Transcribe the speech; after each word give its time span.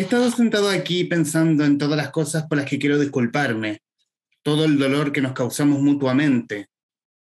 He 0.00 0.04
estado 0.04 0.30
sentado 0.30 0.70
aquí 0.70 1.04
pensando 1.04 1.62
en 1.62 1.76
todas 1.76 1.94
las 1.94 2.08
cosas 2.08 2.46
por 2.46 2.56
las 2.56 2.66
que 2.66 2.78
quiero 2.78 2.98
disculparme, 2.98 3.82
todo 4.42 4.64
el 4.64 4.78
dolor 4.78 5.12
que 5.12 5.20
nos 5.20 5.34
causamos 5.34 5.82
mutuamente, 5.82 6.70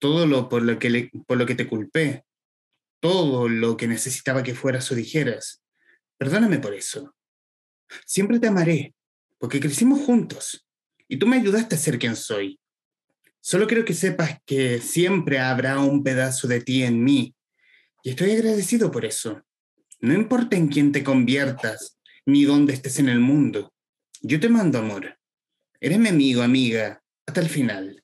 todo 0.01 0.27
lo 0.27 0.49
por 0.49 0.63
lo 0.63 0.77
que, 0.81 1.09
por 1.25 1.39
lo 1.39 1.47
que 1.47 1.55
te 1.55 1.69
culpé, 1.69 2.25
todo 2.99 3.49
lo 3.49 3.77
que 3.77 3.87
necesitaba 3.87 4.43
que 4.43 4.57
fueras 4.57 4.91
o 4.91 4.97
dijeras. 4.97 5.63
Perdóname 6.19 6.59
por 6.59 6.75
eso. 6.75 7.15
Siempre 8.07 8.41
te 8.41 8.49
amaré, 8.49 8.93
porque 9.39 9.61
crecimos 9.61 10.01
juntos 10.01 10.67
y 11.07 11.17
tú 11.17 11.29
me 11.29 11.37
ayudaste 11.37 11.77
a 11.77 11.79
ser 11.79 11.97
quien 11.97 12.17
soy. 12.17 12.59
Solo 13.41 13.69
quiero 13.69 13.85
que 13.85 13.95
sepas 13.95 14.41
que 14.45 14.81
siempre 14.81 15.39
habrá 15.39 15.79
un 15.79 16.03
pedazo 16.03 16.49
de 16.49 16.61
ti 16.61 16.83
en 16.83 17.05
mí 17.05 17.37
y 18.03 18.11
estoy 18.11 18.33
agradecido 18.33 18.91
por 18.91 19.05
eso. 19.05 19.45
No 20.01 20.13
importa 20.13 20.57
en 20.57 20.67
quién 20.67 20.91
te 20.91 21.05
conviertas 21.05 21.94
ni 22.27 22.45
dónde 22.45 22.73
estés 22.73 22.99
en 22.99 23.09
el 23.09 23.21
mundo, 23.21 23.73
yo 24.23 24.41
te 24.41 24.49
mando 24.49 24.79
amor. 24.79 25.19
Eres 25.81 25.99
mi 25.99 26.09
amigo, 26.09 26.43
amiga, 26.43 27.03
hasta 27.27 27.41
el 27.41 27.49
final. 27.49 28.03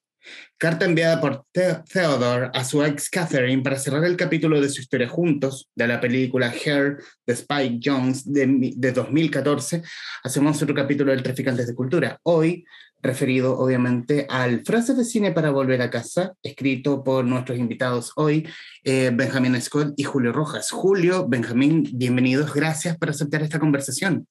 Carta 0.59 0.84
enviada 0.84 1.19
por 1.20 1.47
Theodore 1.52 2.51
a 2.52 2.62
su 2.64 2.84
ex 2.84 3.09
Catherine 3.09 3.62
para 3.62 3.78
cerrar 3.78 4.05
el 4.05 4.16
capítulo 4.19 4.61
de 4.61 4.69
su 4.69 4.83
historia 4.83 5.09
juntos, 5.09 5.70
de 5.75 5.88
la 5.88 5.98
película 5.98 6.52
Hair 6.52 6.98
de 7.27 7.33
Spike 7.33 7.80
Jones 7.83 8.30
de, 8.30 8.75
de 8.77 8.92
2014. 8.92 9.83
Hacemos 10.23 10.61
otro 10.62 10.75
capítulo 10.75 11.12
del 11.12 11.23
Traficantes 11.23 11.66
de 11.66 11.75
Cultura. 11.75 12.19
Hoy, 12.25 12.66
referido 13.03 13.59
obviamente 13.59 14.27
al 14.29 14.65
Frases 14.65 14.97
de 14.97 15.05
Cine 15.05 15.33
para 15.33 15.51
Volver 15.51 15.81
a 15.83 15.91
Casa, 15.91 16.34
escrito 16.43 17.03
por 17.03 17.25
nuestros 17.25 17.59
invitados 17.59 18.12
hoy, 18.17 18.47
eh, 18.84 19.11
Benjamín 19.12 19.61
Scott 19.61 19.95
y 19.97 20.05
Julio 20.05 20.33
Rojas. 20.33 20.70
Julio, 20.70 21.27
Benjamín, 21.29 21.89
bienvenidos. 21.95 22.53
Gracias 22.53 22.97
por 22.98 23.11
aceptar 23.11 23.42
esta 23.42 23.59
conversación. 23.59 24.27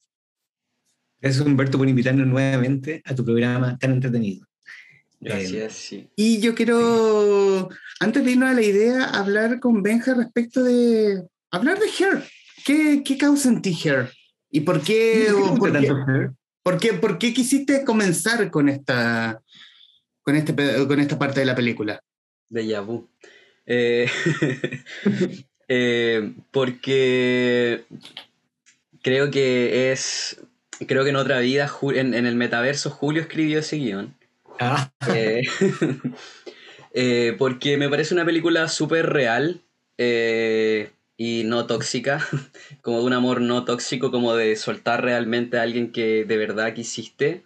Gracias, 1.21 1.45
Humberto, 1.45 1.77
por 1.77 1.89
invitarnos 1.89 2.27
nuevamente 2.27 3.01
a 3.05 3.13
tu 3.13 3.25
programa 3.25 3.77
tan 3.77 3.91
entretenido. 3.91 4.45
Gracias, 5.19 5.73
sí. 5.73 6.09
Y 6.15 6.39
yo 6.39 6.55
quiero, 6.55 7.69
antes 7.99 8.23
de 8.23 8.31
irnos 8.31 8.49
a 8.49 8.53
la 8.53 8.61
idea, 8.61 9.03
hablar 9.03 9.59
con 9.59 9.83
Benja 9.83 10.13
respecto 10.13 10.63
de. 10.63 11.23
hablar 11.51 11.77
de 11.77 11.87
Hair. 11.87 12.23
¿Qué, 12.65 13.03
qué 13.03 13.17
causa 13.17 13.49
en 13.49 13.61
ti 13.61 13.77
Hair? 13.83 14.09
¿Y 14.51 14.61
por 14.61 14.81
qué, 14.81 15.27
por, 15.57 15.71
qué, 15.73 16.29
por, 16.63 16.79
qué, 16.79 16.93
por 16.93 17.17
qué 17.17 17.33
quisiste 17.33 17.83
comenzar 17.83 18.49
con 18.51 18.69
esta, 18.69 19.41
con, 20.21 20.35
este, 20.35 20.53
con 20.87 20.99
esta 20.99 21.19
parte 21.19 21.39
de 21.39 21.45
la 21.45 21.55
película? 21.55 22.01
De 22.49 22.65
Yabu. 22.65 23.07
Eh, 23.65 24.07
eh, 25.67 26.33
porque 26.51 27.83
creo 29.01 29.31
que 29.31 29.91
es. 29.91 30.41
Creo 30.87 31.03
que 31.03 31.09
en 31.09 31.17
otra 31.17 31.39
vida, 31.39 31.69
en, 31.93 32.13
en 32.13 32.25
el 32.25 32.35
metaverso, 32.35 32.89
Julio 32.89 33.21
escribió 33.21 33.59
ese 33.59 33.77
guion. 33.77 34.15
Ah. 34.59 34.91
Eh, 35.13 35.43
porque 37.37 37.77
me 37.77 37.89
parece 37.89 38.13
una 38.13 38.25
película 38.25 38.67
súper 38.67 39.07
real 39.07 39.61
eh, 40.01 40.91
y 41.19 41.43
no 41.43 41.67
tóxica, 41.67 42.25
como 42.81 43.01
un 43.01 43.11
amor 43.11 43.41
no 43.41 43.65
tóxico, 43.65 44.09
como 44.09 44.35
de 44.35 44.55
soltar 44.55 45.03
realmente 45.03 45.59
a 45.59 45.63
alguien 45.63 45.91
que 45.91 46.23
de 46.23 46.37
verdad 46.37 46.73
quisiste. 46.73 47.43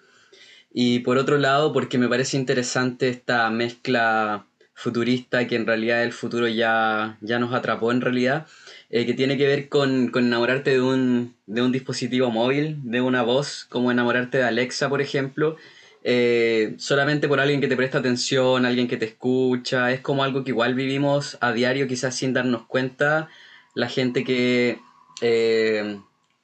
Y 0.71 0.99
por 0.99 1.17
otro 1.17 1.39
lado, 1.39 1.73
porque 1.73 1.97
me 1.97 2.07
parece 2.07 2.37
interesante 2.37 3.09
esta 3.09 3.49
mezcla 3.49 4.45
futurista 4.75 5.47
que 5.47 5.55
en 5.55 5.65
realidad 5.65 6.03
el 6.03 6.13
futuro 6.13 6.47
ya, 6.47 7.17
ya 7.21 7.39
nos 7.39 7.53
atrapó 7.53 7.91
en 7.91 8.01
realidad, 8.01 8.45
que 8.91 9.13
tiene 9.15 9.37
que 9.37 9.47
ver 9.47 9.69
con, 9.69 10.09
con 10.09 10.27
enamorarte 10.27 10.71
de 10.71 10.81
un, 10.81 11.35
de 11.47 11.63
un 11.63 11.71
dispositivo 11.71 12.29
móvil, 12.29 12.77
de 12.83 13.01
una 13.01 13.23
voz, 13.23 13.65
como 13.69 13.91
enamorarte 13.91 14.37
de 14.37 14.43
Alexa, 14.43 14.87
por 14.87 15.01
ejemplo, 15.01 15.57
eh, 16.03 16.75
solamente 16.77 17.27
por 17.27 17.39
alguien 17.39 17.59
que 17.59 17.67
te 17.67 17.75
presta 17.75 17.99
atención, 17.99 18.67
alguien 18.67 18.87
que 18.87 18.97
te 18.97 19.05
escucha, 19.05 19.91
es 19.91 20.01
como 20.01 20.23
algo 20.23 20.43
que 20.43 20.51
igual 20.51 20.75
vivimos 20.75 21.37
a 21.41 21.53
diario, 21.53 21.87
quizás 21.87 22.15
sin 22.15 22.33
darnos 22.33 22.67
cuenta, 22.67 23.29
la 23.75 23.89
gente 23.89 24.23
que 24.23 24.79
eh, 25.21 25.99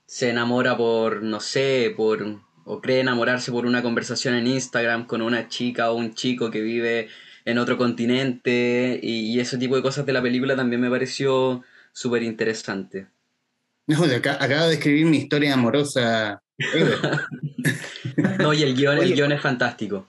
se 0.06 0.29
enamora 0.29 0.78
por, 0.78 1.23
no 1.23 1.40
sé, 1.40 1.94
por, 1.95 2.40
o 2.66 2.81
cree 2.81 3.00
enamorarse 3.00 3.51
por 3.51 3.66
una 3.66 3.81
conversación 3.81 4.35
en 4.35 4.47
Instagram 4.47 5.06
con 5.06 5.22
una 5.22 5.47
chica 5.47 5.91
o 5.91 5.95
un 5.95 6.13
chico 6.13 6.50
que 6.51 6.62
vive 6.62 7.09
en 7.45 7.57
otro 7.57 7.78
continente, 7.78 9.00
y, 9.01 9.40
ese 9.40 9.57
tipo 9.57 9.75
de 9.75 9.81
cosas 9.81 10.06
de 10.06 10.13
la 10.13 10.22
película 10.22 10.56
también 10.56 10.81
me 10.81 10.90
pareció 10.90 11.63
súper 11.94 12.23
interesante. 12.23 13.07
No, 13.88 14.03
acabo 14.03 14.67
de 14.67 14.75
escribir 14.75 15.07
mi 15.07 15.17
historia 15.17 15.56
amorosa 15.56 16.44
no, 18.40 18.53
y 18.53 18.61
el 18.61 18.75
guion, 18.75 18.97
el 19.00 19.16
guion 19.16 19.31
es 19.31 19.41
fantástico. 19.41 20.07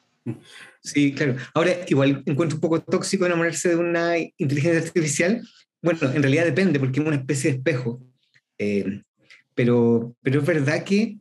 Sí, 0.82 1.14
claro. 1.14 1.37
Ahora, 1.54 1.72
igual 1.87 2.22
encuentro 2.26 2.56
un 2.56 2.60
poco 2.60 2.81
tóxico 2.81 3.26
enamorarse 3.26 3.70
de 3.70 3.76
una 3.76 4.19
inteligencia 4.19 4.81
artificial. 4.81 5.42
Bueno, 5.83 5.99
en 6.13 6.23
realidad 6.23 6.45
depende, 6.45 6.79
porque 6.79 7.01
es 7.01 7.07
una 7.07 7.17
especie 7.17 7.51
de 7.51 7.57
espejo. 7.59 8.03
Eh, 8.59 9.03
pero, 9.55 10.15
pero 10.23 10.41
es 10.41 10.47
verdad 10.47 10.85
que 10.85 11.19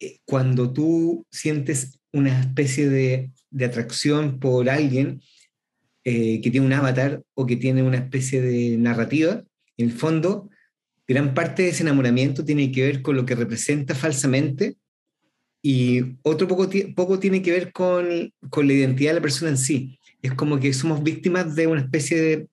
eh, 0.00 0.18
cuando 0.24 0.72
tú 0.72 1.26
sientes 1.30 1.98
una 2.12 2.40
especie 2.40 2.88
de, 2.88 3.30
de 3.50 3.64
atracción 3.64 4.38
por 4.38 4.68
alguien 4.68 5.20
eh, 6.04 6.40
que 6.40 6.50
tiene 6.50 6.66
un 6.66 6.72
avatar 6.72 7.22
o 7.34 7.46
que 7.46 7.56
tiene 7.56 7.82
una 7.82 7.96
especie 7.96 8.40
de 8.40 8.76
narrativa, 8.78 9.42
en 9.76 9.86
el 9.86 9.92
fondo 9.92 10.50
gran 11.08 11.34
parte 11.34 11.62
de 11.62 11.68
ese 11.70 11.82
enamoramiento 11.82 12.44
tiene 12.44 12.70
que 12.72 12.82
ver 12.82 13.02
con 13.02 13.16
lo 13.16 13.24
que 13.26 13.34
representa 13.34 13.94
falsamente 13.94 14.76
y 15.62 16.16
otro 16.22 16.46
poco, 16.46 16.68
poco 16.94 17.18
tiene 17.18 17.42
que 17.42 17.50
ver 17.50 17.72
con, 17.72 18.32
con, 18.50 18.66
la 18.66 18.72
identidad 18.72 19.10
de 19.10 19.14
la 19.16 19.22
persona 19.22 19.50
en 19.50 19.58
sí. 19.58 19.98
Es 20.22 20.32
como 20.32 20.60
que 20.60 20.72
somos 20.72 21.02
víctimas 21.02 21.56
de 21.56 21.66
una 21.66 21.80
especie 21.80 22.20
de 22.20 22.48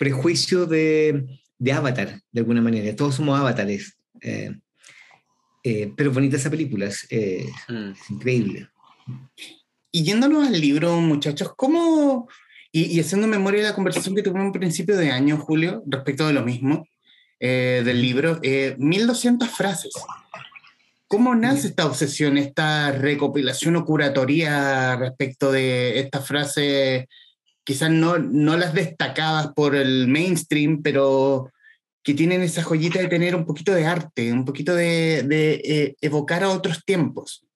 prejuicio 0.00 0.64
de, 0.64 1.26
de 1.58 1.72
avatar, 1.72 2.22
de 2.32 2.40
alguna 2.40 2.62
manera. 2.62 2.96
Todos 2.96 3.16
somos 3.16 3.38
avatares. 3.38 3.98
Eh, 4.22 4.50
eh, 5.62 5.92
pero 5.94 6.10
bonita 6.10 6.38
esa 6.38 6.48
película, 6.48 6.86
es, 6.86 7.06
mm. 7.68 7.90
es, 7.90 8.10
increíble. 8.10 8.70
Y 9.92 10.02
yéndonos 10.04 10.48
al 10.48 10.58
libro, 10.58 10.98
muchachos, 11.02 11.52
¿cómo, 11.54 12.30
y, 12.72 12.84
y 12.84 13.00
haciendo 13.00 13.26
memoria 13.26 13.60
de 13.60 13.68
la 13.68 13.74
conversación 13.74 14.14
que 14.14 14.22
tuvimos 14.22 14.46
en 14.46 14.52
principio 14.52 14.96
de 14.96 15.10
año, 15.10 15.36
Julio, 15.36 15.82
respecto 15.86 16.26
de 16.26 16.32
lo 16.32 16.46
mismo, 16.46 16.86
eh, 17.38 17.82
del 17.84 18.00
libro, 18.00 18.40
1200 18.78 19.46
eh, 19.46 19.50
frases. 19.54 19.92
¿Cómo 21.06 21.34
nace 21.34 21.68
esta 21.68 21.84
obsesión, 21.84 22.38
esta 22.38 22.92
recopilación 22.92 23.76
o 23.76 23.84
curatoría 23.84 24.96
respecto 24.96 25.52
de 25.52 25.98
estas 25.98 26.26
frases, 26.26 27.04
quizás 27.64 27.90
no, 27.90 28.18
no 28.18 28.56
las 28.56 28.74
destacadas 28.74 29.52
por 29.54 29.74
el 29.74 30.08
mainstream, 30.08 30.82
pero 30.82 31.50
que 32.02 32.14
tienen 32.14 32.42
esa 32.42 32.62
joyita 32.62 32.98
de 32.98 33.08
tener 33.08 33.34
un 33.34 33.44
poquito 33.44 33.72
de 33.72 33.84
arte, 33.84 34.32
un 34.32 34.44
poquito 34.44 34.74
de, 34.74 35.22
de 35.22 35.60
eh, 35.64 35.96
evocar 36.00 36.42
a 36.42 36.50
otros 36.50 36.84
tiempos? 36.84 37.46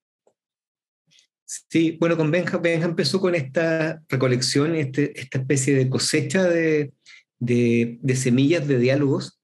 Sí, 1.46 1.96
bueno, 2.00 2.16
con 2.16 2.30
Benja, 2.30 2.58
Benja 2.58 2.86
empezó 2.86 3.20
con 3.20 3.34
esta 3.34 4.02
recolección, 4.08 4.74
este, 4.74 5.18
esta 5.18 5.38
especie 5.38 5.74
de 5.74 5.88
cosecha 5.88 6.42
de, 6.44 6.92
de, 7.38 7.98
de 8.00 8.16
semillas 8.16 8.66
de 8.66 8.78
diálogos 8.78 9.40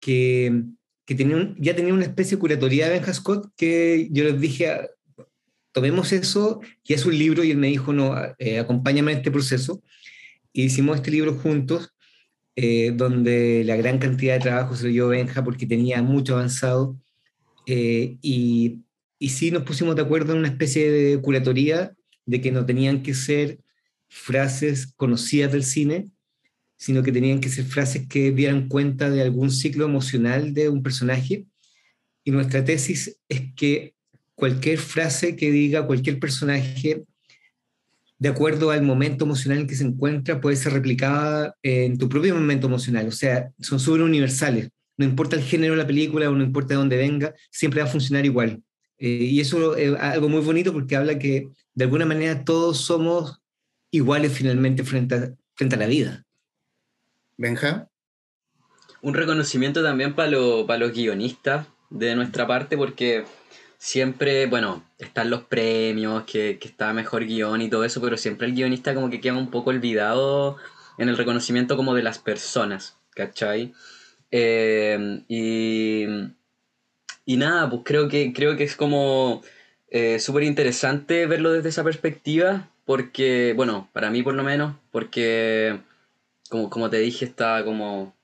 que, 0.00 0.64
que 1.06 1.16
ya 1.58 1.76
tenía 1.76 1.94
una 1.94 2.04
especie 2.04 2.36
de 2.36 2.40
curatoría 2.40 2.86
de 2.86 2.94
Benja 2.94 3.14
Scott 3.14 3.50
que 3.56 4.08
yo 4.10 4.24
les 4.24 4.40
dije, 4.40 4.88
tomemos 5.78 6.10
eso, 6.12 6.60
que 6.82 6.94
es 6.94 7.06
un 7.06 7.16
libro, 7.16 7.44
y 7.44 7.52
él 7.52 7.56
me 7.56 7.68
dijo, 7.68 7.92
no, 7.92 8.16
eh, 8.38 8.58
acompáñame 8.58 9.12
en 9.12 9.18
este 9.18 9.30
proceso. 9.30 9.80
Y 10.52 10.64
hicimos 10.64 10.96
este 10.96 11.12
libro 11.12 11.36
juntos, 11.36 11.94
eh, 12.56 12.92
donde 12.96 13.62
la 13.64 13.76
gran 13.76 13.98
cantidad 13.98 14.34
de 14.34 14.40
trabajo 14.40 14.74
se 14.74 14.86
lo 14.86 14.90
dio 14.90 15.08
Benja 15.08 15.44
porque 15.44 15.66
tenía 15.66 16.02
mucho 16.02 16.34
avanzado. 16.34 17.00
Eh, 17.66 18.16
y, 18.22 18.80
y 19.20 19.28
sí 19.28 19.52
nos 19.52 19.62
pusimos 19.62 19.94
de 19.94 20.02
acuerdo 20.02 20.32
en 20.32 20.40
una 20.40 20.48
especie 20.48 20.90
de 20.90 21.20
curatoría 21.20 21.94
de 22.26 22.40
que 22.40 22.50
no 22.50 22.66
tenían 22.66 23.04
que 23.04 23.14
ser 23.14 23.60
frases 24.08 24.92
conocidas 24.96 25.52
del 25.52 25.62
cine, 25.62 26.08
sino 26.76 27.04
que 27.04 27.12
tenían 27.12 27.40
que 27.40 27.50
ser 27.50 27.66
frases 27.66 28.08
que 28.08 28.32
dieran 28.32 28.66
cuenta 28.66 29.10
de 29.10 29.22
algún 29.22 29.52
ciclo 29.52 29.84
emocional 29.84 30.54
de 30.54 30.70
un 30.70 30.82
personaje. 30.82 31.46
Y 32.24 32.32
nuestra 32.32 32.64
tesis 32.64 33.20
es 33.28 33.42
que 33.54 33.94
cualquier 34.38 34.78
frase 34.78 35.34
que 35.34 35.50
diga 35.50 35.84
cualquier 35.84 36.20
personaje, 36.20 37.02
de 38.20 38.28
acuerdo 38.28 38.70
al 38.70 38.82
momento 38.82 39.24
emocional 39.24 39.58
en 39.58 39.66
que 39.66 39.74
se 39.74 39.82
encuentra, 39.82 40.40
puede 40.40 40.54
ser 40.54 40.74
replicada 40.74 41.56
en 41.60 41.98
tu 41.98 42.08
propio 42.08 42.36
momento 42.36 42.68
emocional. 42.68 43.08
O 43.08 43.10
sea, 43.10 43.50
son 43.58 43.80
súper 43.80 44.02
universales. 44.02 44.68
No 44.96 45.04
importa 45.04 45.34
el 45.34 45.42
género 45.42 45.72
de 45.72 45.78
la 45.78 45.88
película 45.88 46.30
o 46.30 46.36
no 46.36 46.44
importa 46.44 46.68
de 46.68 46.76
dónde 46.76 46.96
venga, 46.96 47.34
siempre 47.50 47.82
va 47.82 47.88
a 47.88 47.90
funcionar 47.90 48.24
igual. 48.26 48.62
Eh, 48.98 49.08
y 49.08 49.40
eso 49.40 49.74
es 49.74 49.98
algo 49.98 50.28
muy 50.28 50.40
bonito 50.40 50.72
porque 50.72 50.94
habla 50.94 51.18
que 51.18 51.48
de 51.74 51.84
alguna 51.84 52.06
manera 52.06 52.44
todos 52.44 52.78
somos 52.78 53.40
iguales 53.90 54.32
finalmente 54.32 54.84
frente 54.84 55.34
frente 55.56 55.74
a 55.74 55.78
la 55.80 55.86
vida. 55.86 56.24
Benja. 57.36 57.88
Un 59.02 59.14
reconocimiento 59.14 59.82
también 59.82 60.14
para 60.14 60.30
los 60.30 60.92
guionistas 60.92 61.66
de 61.90 62.14
nuestra 62.14 62.46
parte, 62.46 62.76
porque 62.76 63.24
siempre, 63.78 64.46
bueno, 64.46 64.84
están 64.98 65.30
los 65.30 65.44
premios, 65.44 66.24
que, 66.24 66.58
que 66.60 66.68
está 66.68 66.92
mejor 66.92 67.24
guion 67.24 67.62
y 67.62 67.70
todo 67.70 67.84
eso, 67.84 68.00
pero 68.00 68.16
siempre 68.16 68.48
el 68.48 68.54
guionista 68.54 68.94
como 68.94 69.08
que 69.08 69.20
queda 69.20 69.34
un 69.38 69.50
poco 69.50 69.70
olvidado 69.70 70.56
en 70.98 71.08
el 71.08 71.16
reconocimiento 71.16 71.76
como 71.76 71.94
de 71.94 72.02
las 72.02 72.18
personas, 72.18 72.98
¿cachai? 73.14 73.72
Eh, 74.30 75.22
y, 75.28 76.04
y 77.24 77.36
nada, 77.36 77.70
pues 77.70 77.82
creo 77.84 78.08
que, 78.08 78.32
creo 78.32 78.56
que 78.56 78.64
es 78.64 78.76
como 78.76 79.42
eh, 79.90 80.18
súper 80.18 80.42
interesante 80.42 81.26
verlo 81.26 81.52
desde 81.52 81.70
esa 81.70 81.84
perspectiva, 81.84 82.68
porque, 82.84 83.54
bueno, 83.56 83.88
para 83.92 84.10
mí 84.10 84.22
por 84.22 84.34
lo 84.34 84.42
menos, 84.42 84.74
porque, 84.90 85.80
como, 86.50 86.68
como 86.68 86.90
te 86.90 86.98
dije, 86.98 87.24
está 87.24 87.64
como 87.64 88.14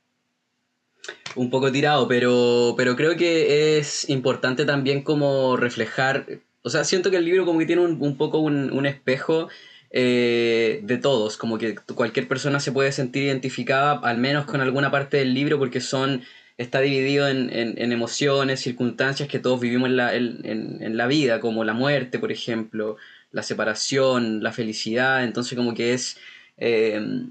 un 1.36 1.50
poco 1.50 1.72
tirado, 1.72 2.08
pero, 2.08 2.74
pero 2.76 2.96
creo 2.96 3.16
que 3.16 3.78
es 3.78 4.08
importante 4.08 4.64
también 4.64 5.02
como 5.02 5.56
reflejar, 5.56 6.26
o 6.62 6.70
sea, 6.70 6.84
siento 6.84 7.10
que 7.10 7.16
el 7.16 7.24
libro 7.24 7.44
como 7.44 7.58
que 7.58 7.66
tiene 7.66 7.82
un, 7.82 7.98
un 8.00 8.16
poco 8.16 8.38
un, 8.38 8.72
un 8.72 8.86
espejo 8.86 9.48
eh, 9.90 10.80
de 10.82 10.98
todos, 10.98 11.36
como 11.36 11.58
que 11.58 11.76
cualquier 11.76 12.28
persona 12.28 12.60
se 12.60 12.72
puede 12.72 12.92
sentir 12.92 13.24
identificada 13.24 14.00
al 14.02 14.18
menos 14.18 14.44
con 14.44 14.60
alguna 14.60 14.90
parte 14.90 15.18
del 15.18 15.34
libro 15.34 15.58
porque 15.58 15.80
son 15.80 16.22
está 16.56 16.80
dividido 16.80 17.28
en, 17.28 17.50
en, 17.52 17.92
emociones, 17.92 18.60
circunstancias 18.60 19.28
que 19.28 19.40
todos 19.40 19.60
vivimos 19.60 19.88
en 19.88 19.96
la, 19.96 20.14
en, 20.14 20.96
la, 20.96 21.08
vida, 21.08 21.40
como 21.40 21.64
la 21.64 21.72
muerte, 21.74 22.20
por 22.20 22.30
ejemplo, 22.30 22.96
la 23.32 23.42
separación, 23.42 24.40
la 24.40 24.52
felicidad, 24.52 25.24
entonces 25.24 25.56
como 25.56 25.74
que 25.74 25.94
es... 25.94 26.16
Eh, 26.56 27.26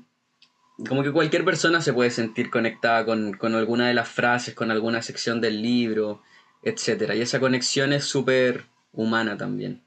como 0.87 1.03
que 1.03 1.11
cualquier 1.11 1.45
persona 1.45 1.81
se 1.81 1.93
puede 1.93 2.09
sentir 2.09 2.49
conectada 2.49 3.05
con, 3.05 3.33
con, 3.33 3.55
alguna 3.55 3.87
de 3.87 3.93
las 3.93 4.09
frases, 4.09 4.55
con 4.55 4.71
alguna 4.71 5.01
sección 5.01 5.39
del 5.39 5.61
libro, 5.61 6.21
etc. 6.63 7.13
Y 7.15 7.21
esa 7.21 7.39
conexión 7.39 7.93
es 7.93 8.05
súper 8.05 8.65
humana 8.91 9.37
también. 9.37 9.83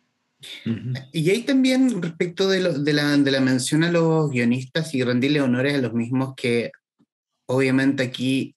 Y 1.13 1.31
ahí 1.31 1.43
también 1.43 2.03
respecto 2.03 2.49
de, 2.49 2.61
de, 2.61 2.93
la, 2.93 3.17
de, 3.17 3.31
la, 3.31 3.41
mención 3.41 3.85
a 3.85 3.91
los 3.91 4.31
guionistas 4.31 4.95
y 4.95 5.03
rendirle 5.03 5.41
honores 5.41 5.75
a 5.75 5.79
los 5.81 5.95
mismos 5.95 6.35
que 6.37 6.71
obviamente 7.47 8.03
aquí 8.03 8.55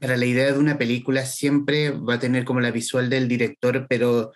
para 0.00 0.16
la 0.16 0.26
idea 0.26 0.52
de 0.52 0.58
una 0.58 0.78
película 0.78 1.24
siempre 1.24 1.90
va 1.90 2.14
a 2.14 2.18
tener 2.18 2.44
como 2.44 2.60
la 2.60 2.70
visual 2.70 3.08
del 3.08 3.28
director, 3.28 3.86
pero 3.88 4.32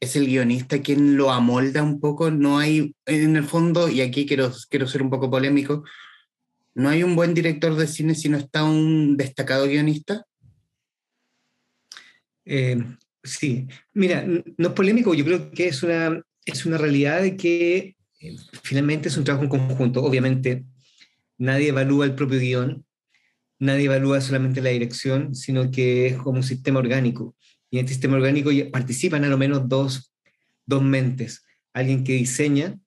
es 0.00 0.16
el 0.16 0.26
guionista 0.26 0.80
quien 0.80 1.16
lo 1.16 1.30
amolda 1.30 1.82
un 1.82 2.00
poco, 2.00 2.30
no 2.30 2.58
hay 2.58 2.94
en 3.06 3.36
el 3.36 3.44
fondo, 3.44 3.88
y 3.88 4.00
aquí 4.00 4.26
quiero, 4.26 4.50
quiero 4.70 4.86
ser 4.86 5.02
un 5.02 5.10
poco 5.10 5.30
polémico, 5.30 5.84
no 6.74 6.88
hay 6.88 7.02
un 7.02 7.16
buen 7.16 7.34
director 7.34 7.74
de 7.74 7.86
cine 7.86 8.14
si 8.14 8.28
no 8.28 8.38
está 8.38 8.64
un 8.64 9.16
destacado 9.16 9.66
guionista. 9.66 10.24
Eh, 12.44 12.78
Sí, 13.22 13.68
mira, 13.92 14.24
no 14.26 14.68
es 14.68 14.74
polémico, 14.74 15.12
yo 15.14 15.24
creo 15.24 15.50
que 15.50 15.68
es 15.68 15.82
una, 15.82 16.22
es 16.46 16.64
una 16.64 16.78
realidad 16.78 17.20
de 17.20 17.36
que 17.36 17.96
eh, 18.20 18.36
finalmente 18.62 19.08
es 19.08 19.16
un 19.18 19.24
trabajo 19.24 19.44
en 19.44 19.50
conjunto. 19.50 20.02
Obviamente, 20.02 20.64
nadie 21.36 21.68
evalúa 21.68 22.06
el 22.06 22.14
propio 22.14 22.40
guion, 22.40 22.86
nadie 23.58 23.84
evalúa 23.86 24.20
solamente 24.22 24.62
la 24.62 24.70
dirección, 24.70 25.34
sino 25.34 25.70
que 25.70 26.06
es 26.06 26.16
como 26.16 26.38
un 26.38 26.42
sistema 26.42 26.78
orgánico. 26.78 27.36
Y 27.70 27.78
en 27.78 27.84
este 27.84 27.94
sistema 27.94 28.16
orgánico 28.16 28.50
participan 28.72 29.24
a 29.24 29.28
lo 29.28 29.36
menos 29.36 29.68
dos, 29.68 30.14
dos 30.64 30.82
mentes, 30.82 31.44
alguien 31.74 32.04
que 32.04 32.14
diseña 32.14 32.78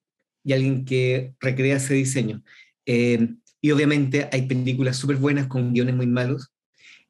y 0.42 0.52
alguien 0.52 0.84
que 0.84 1.34
recrea 1.38 1.76
ese 1.76 1.94
diseño. 1.94 2.42
Eh, 2.86 3.28
y 3.64 3.70
obviamente 3.70 4.28
hay 4.30 4.42
películas 4.42 4.98
súper 4.98 5.16
buenas 5.16 5.46
con 5.46 5.72
guiones 5.72 5.94
muy 5.94 6.06
malos 6.06 6.52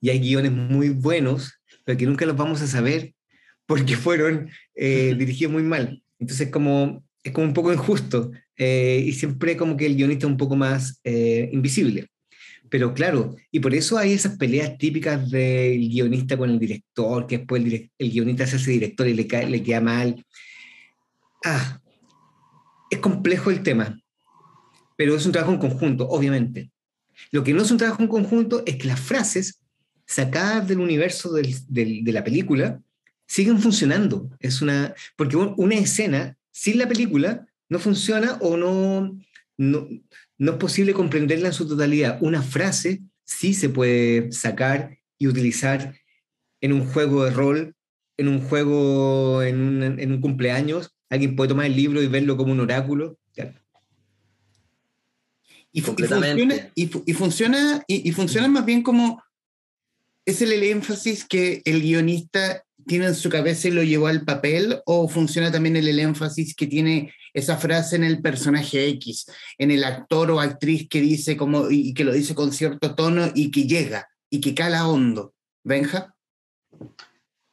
y 0.01 0.11
hay 0.11 0.21
guiones 0.21 0.53
muy 0.53 0.91
buenos, 0.91 1.59
pero 1.83 1.99
que 1.99 2.07
nunca 2.07 2.27
los 2.27 2.37
vamos 2.37 2.63
a 2.63 2.69
saber 2.69 3.13
porque 3.67 3.97
fueron 4.07 4.49
eh, 4.77 5.17
dirigidos 5.19 5.53
muy 5.53 5.65
mal. 5.65 6.01
Entonces 6.21 6.51
como, 6.51 7.05
es 7.25 7.33
como 7.33 7.49
un 7.49 7.55
poco 7.55 7.73
injusto 7.73 8.31
eh, 8.57 9.03
y 9.05 9.13
siempre 9.15 9.57
como 9.57 9.77
que 9.77 9.87
el 9.87 9.97
guionista 9.97 10.27
es 10.27 10.31
un 10.31 10.37
poco 10.37 10.55
más 10.55 11.01
eh, 11.03 11.51
invisible. 11.53 12.07
Pero 12.71 12.95
claro, 12.95 13.35
y 13.51 13.59
por 13.59 13.75
eso 13.75 13.99
hay 13.99 14.13
esas 14.13 14.37
peleas 14.37 14.79
típicas 14.79 15.29
del 15.29 15.89
guionista 15.89 16.37
con 16.37 16.51
el 16.51 16.61
director, 16.61 17.27
que 17.27 17.39
después 17.39 17.65
el, 17.65 17.91
el 17.99 18.11
guionista 18.13 18.47
se 18.47 18.57
hace 18.57 18.71
director 18.71 19.09
y 19.09 19.15
le, 19.15 19.27
cae, 19.27 19.51
le 19.51 19.61
queda 19.61 19.81
mal. 19.81 20.25
Ah, 21.45 21.81
es 22.91 22.99
complejo 23.01 23.51
el 23.51 23.65
tema, 23.65 23.99
pero 24.97 25.17
es 25.17 25.27
un 25.27 25.33
trabajo 25.33 25.53
en 25.53 25.61
conjunto, 25.61 26.09
obviamente. 26.09 26.71
Lo 27.31 27.45
que 27.45 27.53
no 27.53 27.63
es 27.63 27.71
un 27.71 27.79
trabajo 27.79 28.03
en 28.03 28.09
conjunto 28.09 28.63
es 28.67 28.77
que 28.77 28.89
las 28.89 29.01
frases 29.01 29.61
sacadas 30.07 30.69
del 30.69 30.81
universo 30.81 31.33
del, 31.33 31.55
del, 31.69 32.05
de 32.05 32.13
la 32.13 32.25
película 32.25 32.81
siguen 33.27 33.59
funcionando. 33.59 34.31
Es 34.41 34.63
una, 34.63 34.95
porque 35.17 35.37
una 35.37 35.75
escena 35.75 36.37
sin 36.51 36.79
la 36.79 36.89
película 36.89 37.47
no 37.69 37.79
funciona 37.79 38.39
o 38.41 38.57
no, 38.57 39.19
no, 39.57 39.89
no 40.39 40.53
es 40.53 40.59
posible 40.59 40.95
comprenderla 40.95 41.49
en 41.49 41.55
su 41.55 41.67
totalidad. 41.67 42.19
Una 42.21 42.43
frase 42.43 43.03
sí 43.25 43.55
se 43.55 43.69
puede 43.69 44.31
sacar 44.33 44.99
y 45.19 45.27
utilizar 45.27 45.95
en 46.61 46.73
un 46.73 46.87
juego 46.87 47.25
de 47.25 47.31
rol, 47.31 47.75
en 48.17 48.29
un 48.29 48.41
juego, 48.41 49.43
en 49.43 49.61
un, 49.61 49.83
en 50.01 50.13
un 50.13 50.21
cumpleaños. 50.21 50.95
Alguien 51.11 51.37
puede 51.37 51.49
tomar 51.49 51.67
el 51.67 51.77
libro 51.77 52.03
y 52.03 52.07
verlo 52.07 52.37
como 52.37 52.53
un 52.53 52.61
oráculo. 52.61 53.19
Y, 55.77 55.81
funciona, 55.81 56.71
y, 56.77 56.87
funciona, 57.15 57.85
y, 57.89 58.13
funciona 58.13 58.47
más 58.47 58.65
bien 58.65 58.85
como 58.85 59.21
es 60.25 60.41
el, 60.41 60.53
el 60.53 60.63
énfasis 60.63 61.25
que 61.25 61.63
el 61.65 61.83
guionista 61.83 62.65
tiene 62.87 63.07
en 63.07 63.15
su 63.17 63.29
cabeza 63.29 63.67
y 63.67 63.73
lo 63.73 63.83
llevó 63.83 64.07
al 64.07 64.25
papel 64.25 64.81
o 64.87 65.09
funciona 65.09 65.51
también 65.51 65.77
el, 65.77 65.99
énfasis 65.99 66.55
que 66.55 66.69
tiene 66.69 67.13
esa 67.33 67.57
frase 67.57 67.97
en 67.97 68.05
el 68.05 68.23
personaje 68.23 68.87
X, 68.89 69.27
en 69.59 69.73
el 69.73 69.85
actor 69.85 70.31
o 70.31 70.41
actriz 70.41 70.89
que 70.89 71.01
dice 71.01 71.37
como 71.37 71.71
y 71.71 71.93
que 71.93 72.05
lo 72.05 72.13
dice 72.13 72.37
con 72.37 72.53
cierto 72.53 72.95
tono 72.95 73.33
y 73.35 73.51
que 73.51 73.67
llega 73.67 74.09
y 74.31 74.41
que 74.41 74.55
cala 74.55 74.87
hondo. 74.87 75.35
Benja. 75.65 76.15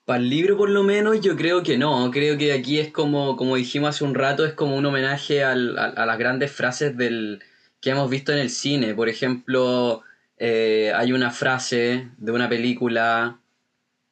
Para 0.05 0.19
el 0.19 0.29
libro 0.29 0.57
por 0.57 0.69
lo 0.69 0.83
menos 0.83 1.21
yo 1.21 1.35
creo 1.35 1.63
que 1.63 1.77
no, 1.77 2.11
creo 2.11 2.37
que 2.37 2.53
aquí 2.53 2.79
es 2.79 2.91
como, 2.91 3.35
como 3.35 3.55
dijimos 3.55 3.95
hace 3.95 4.03
un 4.03 4.13
rato, 4.13 4.45
es 4.45 4.53
como 4.53 4.75
un 4.75 4.85
homenaje 4.85 5.43
al, 5.43 5.77
a, 5.77 6.05
las 6.05 6.17
grandes 6.19 6.51
frases 6.51 6.95
del, 6.95 7.41
que 7.81 7.89
hemos 7.89 8.09
visto 8.09 8.31
en 8.31 8.39
el 8.39 8.49
cine. 8.49 8.93
Por 8.93 9.09
ejemplo, 9.09 10.03
eh, 10.37 10.93
hay 10.95 11.11
una 11.11 11.31
frase 11.31 12.09
de 12.17 12.31
una 12.31 12.47
película 12.47 13.39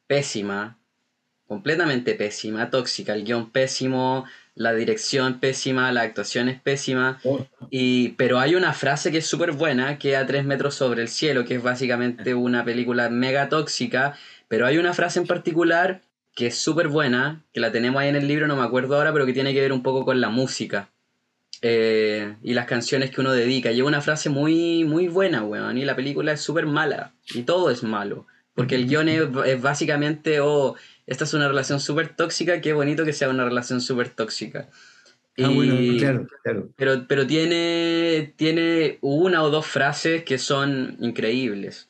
pésima 0.06 0.76
completamente 1.50 2.14
pésima, 2.14 2.70
tóxica, 2.70 3.12
el 3.12 3.24
guion 3.24 3.50
pésimo, 3.50 4.24
la 4.54 4.72
dirección 4.72 5.40
pésima, 5.40 5.90
la 5.90 6.02
actuación 6.02 6.48
es 6.48 6.60
pésima, 6.60 7.18
oh. 7.24 7.44
y, 7.70 8.10
pero 8.10 8.38
hay 8.38 8.54
una 8.54 8.72
frase 8.72 9.10
que 9.10 9.18
es 9.18 9.26
súper 9.26 9.50
buena, 9.50 9.98
que 9.98 10.16
a 10.16 10.24
tres 10.26 10.44
metros 10.44 10.76
sobre 10.76 11.02
el 11.02 11.08
cielo, 11.08 11.44
que 11.44 11.56
es 11.56 11.62
básicamente 11.64 12.34
una 12.34 12.64
película 12.64 13.10
mega 13.10 13.48
tóxica, 13.48 14.16
pero 14.46 14.64
hay 14.64 14.78
una 14.78 14.94
frase 14.94 15.18
en 15.18 15.26
particular 15.26 16.02
que 16.36 16.46
es 16.46 16.56
súper 16.56 16.86
buena, 16.86 17.42
que 17.52 17.58
la 17.58 17.72
tenemos 17.72 18.00
ahí 18.00 18.10
en 18.10 18.14
el 18.14 18.28
libro, 18.28 18.46
no 18.46 18.54
me 18.54 18.62
acuerdo 18.62 18.94
ahora, 18.94 19.12
pero 19.12 19.26
que 19.26 19.32
tiene 19.32 19.52
que 19.52 19.60
ver 19.60 19.72
un 19.72 19.82
poco 19.82 20.04
con 20.04 20.20
la 20.20 20.28
música. 20.28 20.88
Eh, 21.62 22.36
y 22.42 22.54
las 22.54 22.66
canciones 22.66 23.10
que 23.10 23.20
uno 23.20 23.32
dedica. 23.32 23.70
Lleva 23.70 23.88
una 23.88 24.00
frase 24.00 24.30
muy, 24.30 24.84
muy 24.84 25.08
buena, 25.08 25.44
weón. 25.44 25.78
Y 25.78 25.84
la 25.84 25.96
película 25.96 26.32
es 26.32 26.40
súper 26.40 26.66
mala. 26.66 27.14
Y 27.34 27.42
todo 27.42 27.70
es 27.70 27.82
malo. 27.82 28.26
Porque 28.54 28.74
el 28.74 28.86
guion 28.86 29.08
es, 29.08 29.22
es 29.46 29.62
básicamente, 29.62 30.40
oh, 30.40 30.76
esta 31.06 31.24
es 31.24 31.34
una 31.34 31.48
relación 31.48 31.80
súper 31.80 32.14
tóxica, 32.14 32.60
qué 32.60 32.72
bonito 32.72 33.04
que 33.04 33.12
sea 33.12 33.28
una 33.28 33.44
relación 33.44 33.80
súper 33.80 34.10
tóxica. 34.10 34.68
Ah, 35.38 35.48
bueno, 35.48 35.76
claro, 35.98 36.26
claro. 36.42 36.70
Pero, 36.76 37.06
pero 37.08 37.26
tiene, 37.26 38.34
tiene 38.36 38.98
una 39.00 39.42
o 39.42 39.50
dos 39.50 39.66
frases 39.66 40.24
que 40.24 40.36
son 40.36 40.96
increíbles. 41.00 41.88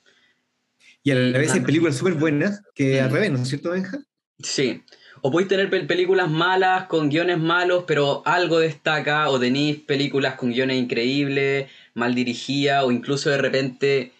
Y 1.03 1.11
a 1.11 1.15
la 1.15 1.39
vez 1.39 1.53
hay 1.53 1.61
películas 1.61 1.97
súper 1.97 2.15
buenas 2.15 2.63
que 2.75 3.01
al 3.01 3.11
revés, 3.11 3.33
¿no 3.33 3.39
es 3.39 3.49
cierto, 3.49 3.71
Benja? 3.71 3.99
Sí. 4.39 4.83
O 5.23 5.31
podéis 5.31 5.49
tener 5.49 5.71
películas 5.87 6.31
malas 6.31 6.87
con 6.87 7.09
guiones 7.09 7.39
malos, 7.39 7.85
pero 7.87 8.23
algo 8.25 8.59
destaca, 8.59 9.29
o 9.29 9.39
tenéis 9.39 9.79
películas 9.79 10.35
con 10.35 10.51
guiones 10.51 10.77
increíbles, 10.77 11.69
mal 11.95 12.15
dirigidas, 12.15 12.85
o 12.85 12.91
incluso 12.91 13.31
de 13.31 13.39
repente 13.39 14.13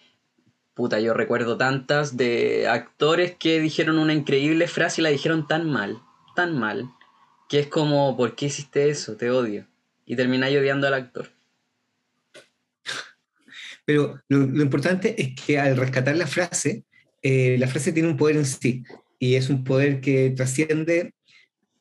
Puta, 0.73 1.01
yo 1.01 1.13
recuerdo 1.13 1.57
tantas 1.57 2.15
de 2.15 2.67
actores 2.67 3.35
que 3.37 3.59
dijeron 3.59 3.99
una 3.99 4.13
increíble 4.13 4.67
frase 4.67 5.01
y 5.01 5.03
la 5.03 5.09
dijeron 5.09 5.45
tan 5.45 5.69
mal, 5.69 6.01
tan 6.35 6.57
mal, 6.57 6.89
que 7.49 7.59
es 7.59 7.67
como, 7.67 8.15
¿por 8.15 8.35
qué 8.35 8.45
hiciste 8.45 8.89
eso? 8.89 9.17
Te 9.17 9.29
odio. 9.29 9.67
Y 10.05 10.15
termináis 10.15 10.57
odiando 10.57 10.87
al 10.87 10.93
actor. 10.93 11.29
Pero 13.83 14.21
lo, 14.29 14.61
importante 14.61 15.21
es 15.21 15.35
que 15.35 15.59
al 15.59 15.75
rescatar 15.75 16.15
la 16.15 16.27
frase, 16.27 16.85
eh, 17.21 17.57
la 17.59 17.67
frase 17.67 17.91
tiene 17.91 18.07
un 18.07 18.15
poder 18.15 18.37
en 18.37 18.45
sí, 18.45 18.83
y 19.21 19.35
es 19.35 19.51
un 19.51 19.63
poder 19.63 20.01
que 20.01 20.31
trasciende 20.31 21.13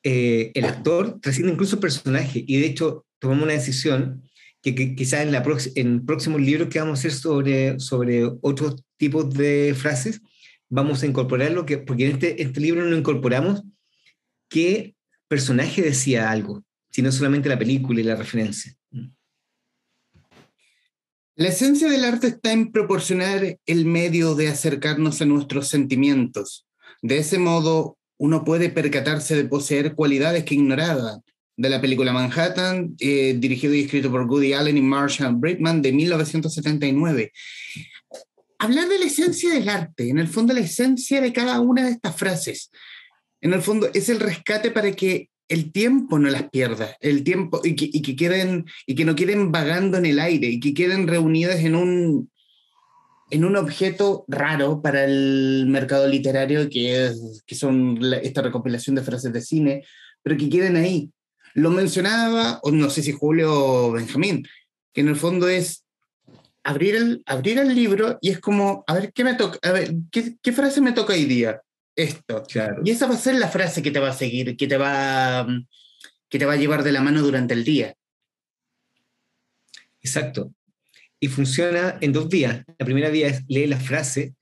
eh, 0.03 0.53
el 0.55 0.67
actor, 0.67 1.19
trasciende 1.21 1.53
incluso 1.53 1.77
el 1.77 1.81
personaje, 1.81 2.45
y 2.47 2.61
de 2.61 2.67
hecho 2.67 3.07
tomamos 3.19 3.45
una 3.45 3.55
decisión 3.55 4.23
que, 4.61 4.95
quizás 4.95 5.23
en, 5.23 5.33
la 5.33 5.43
en 5.75 6.05
próximos 6.05 6.43
libros 6.43 6.69
que 6.69 6.81
vamos 6.81 6.99
a 6.99 7.01
hacer 7.01 7.13
sobre, 7.13 7.81
sobre 7.81 8.25
otros 8.43 8.85
tipos 8.99 9.33
de 9.33 9.75
frases, 9.75 10.21
vamos 10.69 11.03
a 11.03 11.07
incorporar 11.07 11.53
lo 11.53 11.65
que, 11.65 11.79
porque 11.79 12.07
en 12.07 12.13
este, 12.13 12.43
este 12.43 12.61
libro 12.61 12.85
no 12.85 12.95
incorporamos 12.95 13.63
qué 14.51 14.95
personaje 15.27 15.81
decía 15.81 16.31
algo, 16.31 16.63
sino 16.91 17.11
solamente 17.11 17.49
la 17.49 17.59
película 17.59 18.01
y 18.01 18.05
la 18.05 18.17
referencia. 18.17 18.77
La 21.37 21.49
esencia 21.49 21.89
del 21.89 22.05
arte 22.05 22.27
está 22.27 22.53
en 22.53 22.71
proporcionar 22.71 23.59
el 23.65 23.87
medio 23.87 24.35
de 24.35 24.49
acercarnos 24.49 25.23
a 25.23 25.25
nuestros 25.25 25.69
sentimientos. 25.69 26.67
De 27.03 27.19
ese 27.19 27.39
modo, 27.39 27.99
uno 28.19 28.45
puede 28.45 28.69
percatarse 28.69 29.35
de 29.35 29.47
poseer 29.47 29.95
cualidades 29.95 30.45
que 30.45 30.55
ignoraba. 30.55 31.21
De 31.57 31.69
la 31.69 31.81
película 31.81 32.13
Manhattan, 32.13 32.95
eh, 33.01 33.37
dirigido 33.39 33.75
y 33.75 33.81
escrito 33.83 34.11
por 34.11 34.23
Woody 34.23 34.55
Allen 34.55 34.79
y 34.79 34.83
Marshall 34.83 35.35
Brickman 35.37 35.83
de 35.83 35.93
1979. 35.93 37.33
Hablar 38.59 38.89
de 38.89 38.99
la 38.99 39.05
esencia 39.07 39.51
del 39.51 39.69
arte, 39.69 40.09
en 40.09 40.19
el 40.19 40.29
fondo 40.29 40.55
la 40.55 40.61
esencia 40.61 41.21
de 41.21 41.33
cada 41.33 41.61
una 41.61 41.85
de 41.85 41.93
estas 41.93 42.17
frases, 42.17 42.71
en 43.41 43.53
el 43.53 43.63
fondo 43.63 43.91
es 43.93 44.09
el 44.09 44.21
rescate 44.21 44.71
para 44.71 44.93
que 44.93 45.31
el 45.49 45.73
tiempo 45.73 46.19
no 46.19 46.31
las 46.31 46.49
pierda, 46.49 46.97
el 47.01 47.25
tiempo 47.25 47.61
y 47.65 47.75
que, 47.75 47.91
y 47.93 48.03
que, 48.03 48.17
queden 48.17 48.67
y 48.87 48.95
que 48.95 49.05
no 49.05 49.17
queden 49.17 49.51
vagando 49.51 49.99
en 49.99 50.07
el 50.07 50.21
aire 50.21 50.47
y 50.49 50.61
que 50.61 50.75
queden 50.75 51.09
reunidas 51.09 51.61
en 51.61 51.75
un 51.75 52.30
en 53.31 53.45
un 53.45 53.57
objeto 53.57 54.25
raro 54.29 54.83
para 54.83 55.05
el 55.05 55.67
mercado 55.69 56.07
literario 56.09 56.69
que 56.69 57.07
es 57.07 57.43
que 57.47 57.55
son 57.55 58.01
esta 58.23 58.43
recopilación 58.43 58.97
de 58.97 59.03
frases 59.03 59.33
de 59.33 59.41
cine, 59.41 59.85
pero 60.23 60.37
que 60.37 60.49
queden 60.49 60.77
ahí. 60.77 61.11
Lo 61.55 61.71
mencionaba, 61.71 62.61
o 62.63 62.71
no 62.71 62.91
sé 62.91 63.03
si 63.03 63.13
Julio 63.13 63.53
o 63.53 63.93
Benjamín, 63.93 64.47
que 64.93 65.01
en 65.01 65.09
el 65.09 65.17
fondo 65.17 65.49
es 65.49 65.85
abrir 66.63 66.95
el, 66.95 67.23
abrir 67.27 67.59
el 67.59 67.75
libro 67.75 68.19
y 68.21 68.31
es 68.31 68.41
como, 68.41 68.85
a 68.87 68.95
ver, 68.95 69.13
¿qué 69.13 69.25
me 69.25 69.35
toca? 69.35 69.59
A 69.63 69.73
ver, 69.73 69.95
¿qué, 70.13 70.37
qué 70.43 70.53
frase 70.53 70.81
me 70.81 70.93
toca 70.93 71.15
hoy 71.15 71.25
día? 71.25 71.61
esto. 72.03 72.45
Y 72.85 72.91
esa 72.91 73.07
va 73.07 73.15
a 73.15 73.19
ser 73.19 73.37
la 73.37 73.49
frase 73.49 73.83
que 73.83 73.91
te 73.91 74.01
va 74.01 74.11
a 74.11 74.15
seguir, 74.15 74.57
que 74.57 74.67
te 74.67 74.77
va, 74.77 75.47
que 76.29 76.39
te 76.39 76.47
va 76.47 76.55
a 76.55 76.57
llevar 76.57 76.83
de 76.83 76.93
la 76.93 77.01
mano 77.01 77.23
durante 77.23 77.55
el 77.55 77.65
día. 77.65 77.95
Exacto. 80.03 80.53
Y 81.21 81.29
funciona 81.29 81.99
en 82.01 82.13
dos 82.13 82.29
vías. 82.29 82.65
La 82.79 82.87
primera 82.87 83.11
vía 83.11 83.29
es 83.29 83.45
leer 83.49 83.69
la 83.69 83.79
frase 83.79 84.35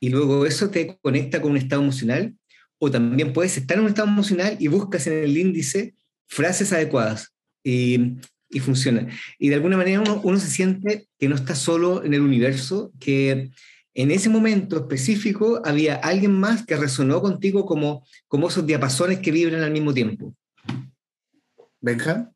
y 0.00 0.08
luego 0.08 0.46
eso 0.46 0.70
te 0.70 0.98
conecta 1.00 1.40
con 1.40 1.52
un 1.52 1.58
estado 1.58 1.82
emocional. 1.82 2.34
O 2.78 2.90
también 2.90 3.32
puedes 3.32 3.56
estar 3.56 3.76
en 3.76 3.84
un 3.84 3.90
estado 3.90 4.08
emocional 4.08 4.56
y 4.58 4.66
buscas 4.68 5.06
en 5.06 5.24
el 5.24 5.36
índice 5.36 5.94
frases 6.26 6.72
adecuadas. 6.72 7.32
Y, 7.62 8.16
y 8.52 8.60
funciona. 8.60 9.08
Y 9.38 9.48
de 9.48 9.54
alguna 9.56 9.76
manera 9.76 10.00
uno, 10.00 10.20
uno 10.24 10.38
se 10.38 10.50
siente 10.50 11.08
que 11.18 11.28
no 11.28 11.34
está 11.34 11.54
solo 11.54 12.04
en 12.04 12.14
el 12.14 12.20
universo, 12.20 12.92
que 13.00 13.50
en 13.94 14.10
ese 14.10 14.28
momento 14.28 14.76
específico 14.76 15.60
había 15.64 15.96
alguien 15.96 16.32
más 16.32 16.64
que 16.64 16.76
resonó 16.76 17.20
contigo 17.20 17.66
como, 17.66 18.06
como 18.28 18.48
esos 18.48 18.66
diapasones 18.66 19.18
que 19.18 19.32
vibran 19.32 19.62
al 19.62 19.70
mismo 19.70 19.92
tiempo. 19.92 20.34
Benja. 21.80 22.32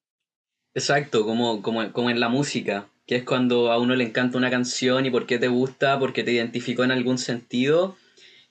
Exacto, 0.74 1.24
como, 1.24 1.62
como, 1.62 1.92
como 1.92 2.10
en 2.10 2.20
la 2.20 2.28
música, 2.28 2.90
que 3.06 3.16
es 3.16 3.24
cuando 3.24 3.70
a 3.70 3.78
uno 3.78 3.94
le 3.94 4.04
encanta 4.04 4.38
una 4.38 4.50
canción 4.50 5.06
y 5.06 5.10
por 5.10 5.26
qué 5.26 5.38
te 5.38 5.48
gusta, 5.48 5.98
porque 5.98 6.24
te 6.24 6.32
identificó 6.32 6.84
en 6.84 6.90
algún 6.90 7.18
sentido. 7.18 7.96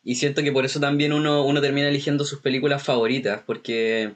Y 0.04 0.16
siento 0.16 0.44
que 0.44 0.52
por 0.52 0.66
eso 0.66 0.80
también 0.80 1.14
uno, 1.14 1.44
uno 1.46 1.62
termina 1.62 1.90
eligiendo 1.90 2.26
sus 2.26 2.40
películas 2.40 2.84
favoritas, 2.84 3.42
porque 3.46 4.14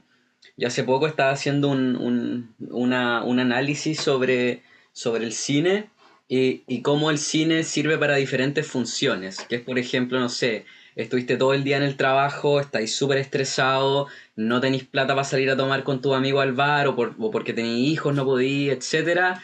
yo 0.55 0.67
hace 0.67 0.83
poco 0.83 1.07
estaba 1.07 1.31
haciendo 1.31 1.69
un, 1.69 1.95
un, 1.95 2.55
una, 2.69 3.23
un 3.23 3.39
análisis 3.39 3.99
sobre, 3.99 4.61
sobre 4.93 5.25
el 5.25 5.33
cine 5.33 5.89
y, 6.27 6.63
y 6.67 6.81
cómo 6.81 7.09
el 7.09 7.17
cine 7.17 7.63
sirve 7.63 7.97
para 7.97 8.15
diferentes 8.15 8.67
funciones, 8.67 9.39
que 9.49 9.55
es 9.55 9.61
por 9.61 9.79
ejemplo, 9.79 10.19
no 10.19 10.29
sé, 10.29 10.65
estuviste 10.95 11.37
todo 11.37 11.53
el 11.53 11.63
día 11.63 11.77
en 11.77 11.83
el 11.83 11.97
trabajo, 11.97 12.59
estáis 12.59 12.95
súper 12.95 13.17
estresado, 13.17 14.07
no 14.35 14.61
tenéis 14.61 14.83
plata 14.83 15.15
para 15.15 15.23
salir 15.23 15.49
a 15.49 15.57
tomar 15.57 15.83
con 15.83 16.01
tu 16.01 16.13
amigo 16.13 16.41
al 16.41 16.53
bar 16.53 16.87
o, 16.87 16.95
por, 16.95 17.15
o 17.19 17.31
porque 17.31 17.53
tenéis 17.53 17.89
hijos, 17.89 18.13
no 18.13 18.25
podéis, 18.25 18.71
etc. 18.71 19.39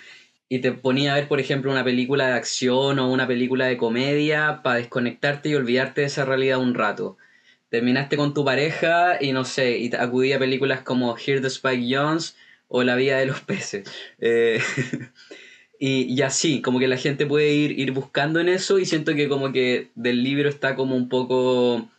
Y 0.50 0.60
te 0.60 0.72
ponía 0.72 1.14
a 1.14 1.16
ver, 1.16 1.28
por 1.28 1.40
ejemplo, 1.40 1.72
una 1.72 1.84
película 1.84 2.28
de 2.28 2.34
acción 2.34 3.00
o 3.00 3.12
una 3.12 3.28
película 3.28 3.66
de 3.66 3.78
comedia 3.78 4.62
para 4.64 4.78
desconectarte 4.78 5.50
y 5.50 5.56
olvidarte 5.56 6.02
de 6.02 6.08
esa 6.08 6.26
realidad 6.26 6.60
un 6.60 6.76
rato. 6.76 7.18
Terminaste 7.70 8.18
con 8.18 8.34
tu 8.34 8.46
pareja 8.46 9.18
y 9.20 9.32
no 9.34 9.44
sé, 9.46 9.78
y 9.80 9.96
acudí 9.96 10.34
a 10.34 10.40
películas 10.40 10.82
como 10.82 11.16
Here 11.18 11.42
the 11.42 11.48
Spike 11.48 11.88
Jones 11.90 12.38
o 12.68 12.84
La 12.84 12.96
vida 12.96 13.18
de 13.18 13.26
los 13.26 13.42
peces. 13.42 13.90
Eh, 14.20 14.62
Y, 15.80 16.22
así, 16.22 16.62
como 16.62 16.80
que 16.80 16.88
la 16.88 16.98
gente 16.98 17.26
puede 17.26 17.54
ir, 17.54 17.78
ir 17.78 17.92
buscando 17.92 18.40
en 18.40 18.50
eso 18.50 18.80
y 18.80 18.86
siento 18.86 19.14
que 19.14 19.28
como 19.28 19.52
que 19.52 19.92
del 19.96 20.24
libro 20.24 20.48
está 20.50 20.76
como 20.76 20.96
un 20.96 21.10
poco 21.10 21.90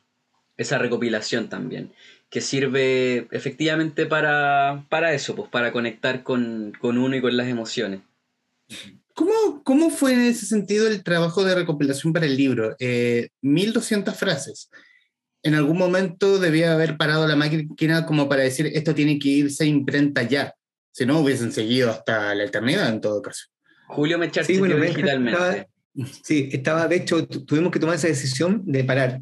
esa 0.57 0.79
recopilación 0.79 1.49
también, 1.49 1.93
que 2.31 2.41
sirve 2.41 3.29
efectivamente 3.31 4.07
para, 4.07 4.87
para 4.88 5.12
eso, 5.12 5.35
pues 5.37 5.50
para 5.50 5.73
conectar 5.73 6.23
con, 6.23 6.73
uno 6.81 7.17
y 7.17 7.21
con 7.21 7.37
las 7.37 7.49
emociones. 7.49 8.00
¿Cómo, 9.15 9.63
¿Cómo, 9.65 9.91
fue 9.91 10.13
en 10.13 10.21
ese 10.21 10.47
sentido 10.47 10.87
el 10.87 11.03
trabajo 11.03 11.45
de 11.45 11.55
recopilación 11.55 12.13
para 12.13 12.27
el 12.27 12.37
libro? 12.37 12.77
Eh, 12.79 13.29
1200 13.43 14.15
frases. 14.15 14.69
En 15.43 15.55
algún 15.55 15.79
momento 15.79 16.39
debía 16.39 16.73
haber 16.73 16.97
parado 16.97 17.27
la 17.27 17.37
máquina 17.37 18.05
como 18.05 18.29
para 18.29 18.43
decir 18.43 18.67
esto 18.75 18.95
tiene 18.95 19.19
que 19.19 19.29
irse 19.29 19.65
a 19.65 19.67
imprenta 19.67 20.23
ya. 20.23 20.55
Si 20.93 21.07
no, 21.07 21.21
hubiesen 21.21 21.53
seguido 21.53 21.91
hasta 21.91 22.35
la 22.35 22.45
eternidad 22.45 22.89
en 22.89 23.01
todo 23.01 23.23
caso. 23.23 23.45
Julio 23.89 24.19
me 24.19 24.31
sí, 24.33 24.59
bueno, 24.59 24.77
digitalmente. 24.77 25.31
Estaba, 25.31 25.67
sí, 26.23 26.49
estaba, 26.53 26.89
de 26.89 26.97
hecho, 26.97 27.27
tuvimos 27.27 27.71
que 27.71 27.79
tomar 27.79 27.95
esa 27.95 28.09
decisión 28.09 28.63
de 28.65 28.85
parar. 28.85 29.21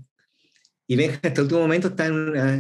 Y 0.87 0.97
Benja 0.97 1.17
hasta 1.17 1.29
el 1.29 1.41
último 1.43 1.61
momento 1.61 1.89
está 1.89 2.07
en 2.07 2.15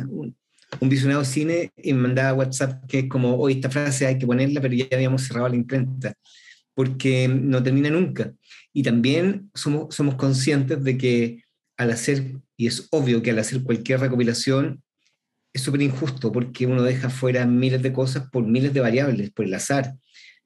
un, 0.08 0.36
visionado 0.80 1.24
cine 1.24 1.72
y 1.76 1.92
me 1.92 2.02
mandaba 2.02 2.34
WhatsApp 2.34 2.84
que 2.86 3.00
es 3.00 3.08
como, 3.08 3.36
hoy 3.36 3.54
esta 3.54 3.70
frase 3.70 4.06
hay 4.06 4.18
que 4.18 4.26
ponerla, 4.26 4.60
pero 4.60 4.74
ya 4.74 4.86
habíamos 4.92 5.22
cerrado 5.22 5.48
la 5.48 5.56
imprenta, 5.56 6.14
porque 6.74 7.28
no 7.28 7.62
termina 7.62 7.90
nunca. 7.90 8.32
Y 8.72 8.82
también 8.82 9.50
somos, 9.54 9.94
somos 9.94 10.16
conscientes 10.16 10.82
de 10.82 10.98
que 10.98 11.42
al 11.76 11.90
hacer, 11.90 12.32
y 12.56 12.66
es 12.66 12.88
obvio 12.90 13.22
que 13.22 13.30
al 13.30 13.38
hacer 13.38 13.62
cualquier 13.62 14.00
recopilación, 14.00 14.82
es 15.52 15.62
súper 15.62 15.82
injusto 15.82 16.32
porque 16.32 16.66
uno 16.66 16.82
deja 16.82 17.10
fuera 17.10 17.46
miles 17.46 17.82
de 17.82 17.92
cosas 17.92 18.28
por 18.30 18.44
miles 18.44 18.74
de 18.74 18.80
variables, 18.80 19.30
por 19.30 19.44
el 19.44 19.54
azar 19.54 19.94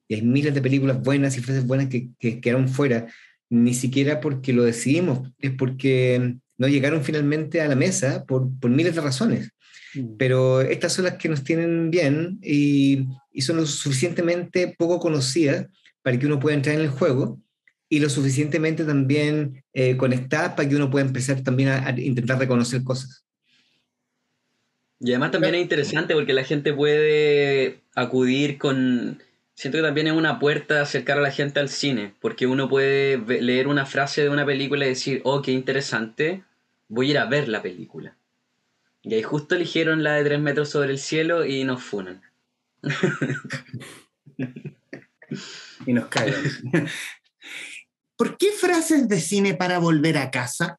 y 0.09 0.15
hay 0.15 0.21
miles 0.23 0.53
de 0.53 0.61
películas 0.61 1.01
buenas 1.01 1.37
y 1.37 1.41
frases 1.41 1.65
buenas 1.65 1.87
que, 1.87 2.09
que 2.19 2.41
quedaron 2.41 2.67
fuera, 2.67 3.07
ni 3.49 3.73
siquiera 3.73 4.19
porque 4.19 4.51
lo 4.53 4.63
decidimos, 4.63 5.29
es 5.37 5.51
porque 5.51 6.35
no 6.57 6.67
llegaron 6.67 7.03
finalmente 7.03 7.61
a 7.61 7.67
la 7.67 7.75
mesa 7.75 8.25
por, 8.25 8.49
por 8.59 8.71
miles 8.71 8.95
de 8.95 9.01
razones. 9.01 9.51
Mm. 9.93 10.17
Pero 10.17 10.61
estas 10.61 10.93
son 10.93 11.05
las 11.05 11.15
que 11.15 11.29
nos 11.29 11.43
tienen 11.43 11.91
bien 11.91 12.39
y, 12.41 13.05
y, 13.31 13.41
son 13.41 13.57
lo 13.57 13.65
suficientemente 13.67 14.75
poco 14.77 14.99
conocidas 14.99 15.67
para 16.01 16.17
que 16.17 16.25
uno 16.25 16.39
pueda 16.39 16.55
entrar 16.55 16.75
en 16.75 16.81
el 16.81 16.89
juego 16.89 17.39
y 17.89 17.99
lo 17.99 18.09
suficientemente 18.09 18.85
también 18.85 19.63
eh, 19.73 19.97
conectadas 19.97 20.53
para 20.53 20.69
que 20.69 20.75
uno 20.75 20.89
pueda 20.89 21.05
empezar 21.05 21.41
también 21.41 21.69
a, 21.69 21.87
a 21.87 21.99
intentar 21.99 22.37
reconocer 22.39 22.83
cosas. 22.83 23.25
Y 24.99 25.11
además 25.11 25.31
también 25.31 25.55
es 25.55 25.61
interesante 25.61 26.13
porque 26.13 26.33
la 26.33 26.43
gente 26.43 26.73
puede 26.73 27.81
acudir 27.95 28.57
con 28.57 29.19
siento 29.59 29.77
que 29.77 29.83
también 29.83 30.07
es 30.07 30.13
una 30.13 30.39
puerta 30.39 30.75
de 30.75 30.79
acercar 30.79 31.17
a 31.17 31.21
la 31.21 31.31
gente 31.31 31.59
al 31.59 31.67
cine, 31.67 32.13
porque 32.21 32.47
uno 32.47 32.69
puede 32.69 33.17
leer 33.41 33.67
una 33.67 33.85
frase 33.85 34.21
de 34.21 34.29
una 34.29 34.45
película 34.45 34.85
y 34.85 34.89
decir, 34.89 35.19
oh, 35.25 35.41
qué 35.41 35.51
interesante, 35.51 36.45
voy 36.87 37.07
a 37.07 37.11
ir 37.11 37.17
a 37.17 37.25
ver 37.25 37.49
la 37.49 37.61
película. 37.61 38.15
Y 39.01 39.15
ahí 39.15 39.21
justo 39.21 39.55
eligieron 39.55 40.01
la 40.01 40.13
de 40.13 40.23
tres 40.23 40.39
metros 40.39 40.69
sobre 40.69 40.91
el 40.91 40.97
cielo 40.97 41.45
y 41.45 41.65
nos 41.65 41.83
funan. 41.83 42.21
y 45.85 45.93
nos 45.93 46.07
caen. 46.07 46.33
¿Por 48.17 48.37
qué 48.37 48.51
frases 48.51 49.07
de 49.07 49.19
cine 49.19 49.53
para 49.53 49.79
volver 49.79 50.17
a 50.17 50.29
casa? 50.29 50.77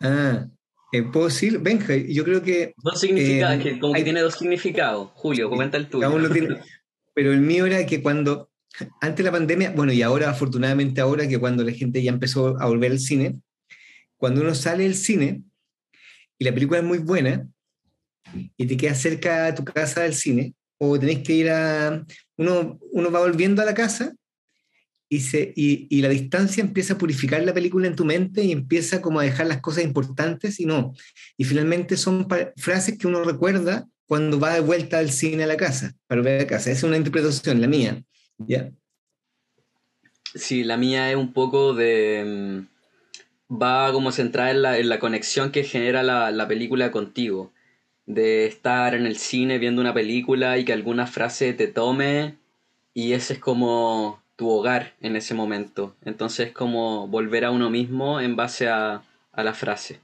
Ah, 0.00 0.46
eh, 0.92 1.02
¿Puedo 1.02 1.26
decir? 1.26 1.58
Benja, 1.58 1.94
yo 1.96 2.24
creo 2.24 2.42
que... 2.42 2.72
Dos 2.78 3.00
significados, 3.00 3.66
eh, 3.66 3.78
como 3.78 3.94
que 3.94 4.04
tiene 4.04 4.20
dos 4.20 4.34
significados. 4.34 5.10
Julio, 5.14 5.50
comenta 5.50 5.76
el 5.76 5.88
tuyo. 5.88 6.10
pero 7.14 7.32
el 7.32 7.40
mío 7.40 7.66
era 7.66 7.84
que 7.84 8.02
cuando, 8.02 8.50
antes 9.00 9.18
de 9.18 9.24
la 9.24 9.32
pandemia, 9.32 9.72
bueno, 9.72 9.92
y 9.92 10.00
ahora 10.00 10.30
afortunadamente 10.30 11.00
ahora 11.00 11.28
que 11.28 11.38
cuando 11.38 11.62
la 11.62 11.72
gente 11.72 12.02
ya 12.02 12.10
empezó 12.10 12.58
a 12.58 12.66
volver 12.66 12.92
al 12.92 13.00
cine, 13.00 13.38
cuando 14.16 14.40
uno 14.40 14.54
sale 14.54 14.84
del 14.84 14.94
cine 14.94 15.42
y 16.38 16.44
la 16.44 16.54
película 16.54 16.78
es 16.78 16.84
muy 16.84 16.98
buena 16.98 17.46
y 18.56 18.66
te 18.66 18.76
queda 18.76 18.94
cerca 18.94 19.46
a 19.46 19.54
tu 19.54 19.64
casa 19.64 20.02
del 20.02 20.14
cine, 20.14 20.54
o 20.78 20.98
tenés 20.98 21.20
que 21.20 21.34
ir 21.34 21.50
a... 21.50 22.04
Uno, 22.36 22.78
uno 22.92 23.10
va 23.10 23.20
volviendo 23.20 23.62
a 23.62 23.64
la 23.64 23.74
casa 23.74 24.14
y, 25.10 25.20
se, 25.20 25.52
y, 25.56 26.02
la 26.02 26.08
distancia 26.08 26.62
empieza 26.62 26.94
a 26.94 26.98
purificar 26.98 27.42
la 27.42 27.54
película 27.54 27.86
en 27.86 27.96
tu 27.96 28.04
mente 28.04 28.44
y 28.44 28.52
empieza 28.52 29.00
como 29.00 29.20
a 29.20 29.24
dejar 29.24 29.46
las 29.46 29.60
cosas 29.60 29.84
importantes 29.84 30.60
y 30.60 30.66
no. 30.66 30.92
Y 31.36 31.44
finalmente 31.44 31.96
son 31.96 32.26
frases 32.56 32.98
que 32.98 33.06
uno 33.06 33.24
recuerda 33.24 33.88
cuando 34.06 34.38
va 34.38 34.54
de 34.54 34.60
vuelta 34.60 34.98
al 34.98 35.10
cine 35.10 35.44
a 35.44 35.46
la 35.46 35.56
casa, 35.56 35.94
para 36.06 36.22
ver 36.22 36.42
a 36.42 36.46
casa. 36.46 36.70
Esa 36.70 36.78
es 36.78 36.84
una 36.84 36.96
interpretación, 36.96 37.60
la 37.60 37.68
mía. 37.68 38.02
¿Ya? 38.38 38.70
Sí, 40.34 40.62
la 40.62 40.76
mía 40.76 41.10
es 41.10 41.16
un 41.16 41.32
poco 41.32 41.74
de... 41.74 42.66
Mm, 43.50 43.54
va 43.54 43.90
como 43.92 44.12
centrada 44.12 44.50
en 44.50 44.62
la, 44.62 44.78
en 44.78 44.90
la 44.90 44.98
conexión 44.98 45.50
que 45.50 45.64
genera 45.64 46.02
la, 46.02 46.30
la 46.30 46.46
película 46.46 46.90
contigo. 46.90 47.52
De 48.08 48.46
estar 48.46 48.94
en 48.94 49.04
el 49.04 49.18
cine 49.18 49.58
viendo 49.58 49.82
una 49.82 49.92
película 49.92 50.56
y 50.56 50.64
que 50.64 50.72
alguna 50.72 51.06
frase 51.06 51.52
te 51.52 51.68
tome 51.68 52.38
y 52.94 53.12
ese 53.12 53.34
es 53.34 53.38
como 53.38 54.22
tu 54.34 54.48
hogar 54.48 54.94
en 55.02 55.14
ese 55.14 55.34
momento. 55.34 55.94
Entonces 56.02 56.48
es 56.48 56.54
como 56.54 57.06
volver 57.06 57.44
a 57.44 57.50
uno 57.50 57.68
mismo 57.68 58.18
en 58.18 58.34
base 58.34 58.66
a, 58.66 59.02
a 59.30 59.44
la 59.44 59.52
frase. 59.52 60.00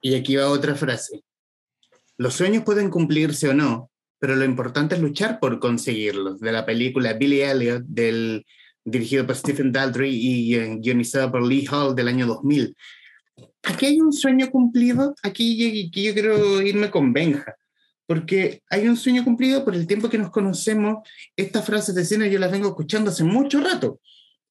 Y 0.00 0.16
aquí 0.16 0.34
va 0.34 0.50
otra 0.50 0.74
frase. 0.74 1.22
Los 2.16 2.34
sueños 2.34 2.64
pueden 2.64 2.90
cumplirse 2.90 3.48
o 3.48 3.54
no, 3.54 3.90
pero 4.18 4.34
lo 4.34 4.44
importante 4.44 4.96
es 4.96 5.00
luchar 5.00 5.38
por 5.38 5.60
conseguirlos. 5.60 6.40
De 6.40 6.50
la 6.50 6.66
película 6.66 7.12
Billy 7.12 7.42
Elliot, 7.42 7.84
del, 7.86 8.44
dirigido 8.84 9.24
por 9.24 9.36
Stephen 9.36 9.70
Daldry 9.70 10.10
y 10.10 10.54
eh, 10.56 10.76
guionizado 10.80 11.30
por 11.30 11.46
Lee 11.46 11.66
Hall 11.70 11.94
del 11.94 12.08
año 12.08 12.26
2000. 12.26 12.74
Aquí 13.62 13.86
hay 13.86 14.00
un 14.00 14.12
sueño 14.12 14.50
cumplido, 14.50 15.14
aquí, 15.22 15.84
yo 15.84 15.90
quiero 15.92 16.62
irme 16.62 16.90
con 16.90 17.12
Benja, 17.12 17.56
porque 18.06 18.62
hay 18.70 18.88
un 18.88 18.96
sueño 18.96 19.24
cumplido 19.24 19.64
por 19.64 19.74
el 19.74 19.86
tiempo 19.86 20.08
que 20.08 20.18
nos 20.18 20.30
conocemos. 20.30 21.08
Estas 21.36 21.64
frases 21.64 21.94
de 21.94 22.04
cine 22.04 22.30
yo 22.30 22.38
las 22.38 22.52
vengo 22.52 22.68
escuchando 22.68 23.10
hace 23.10 23.24
mucho 23.24 23.60
rato 23.60 24.00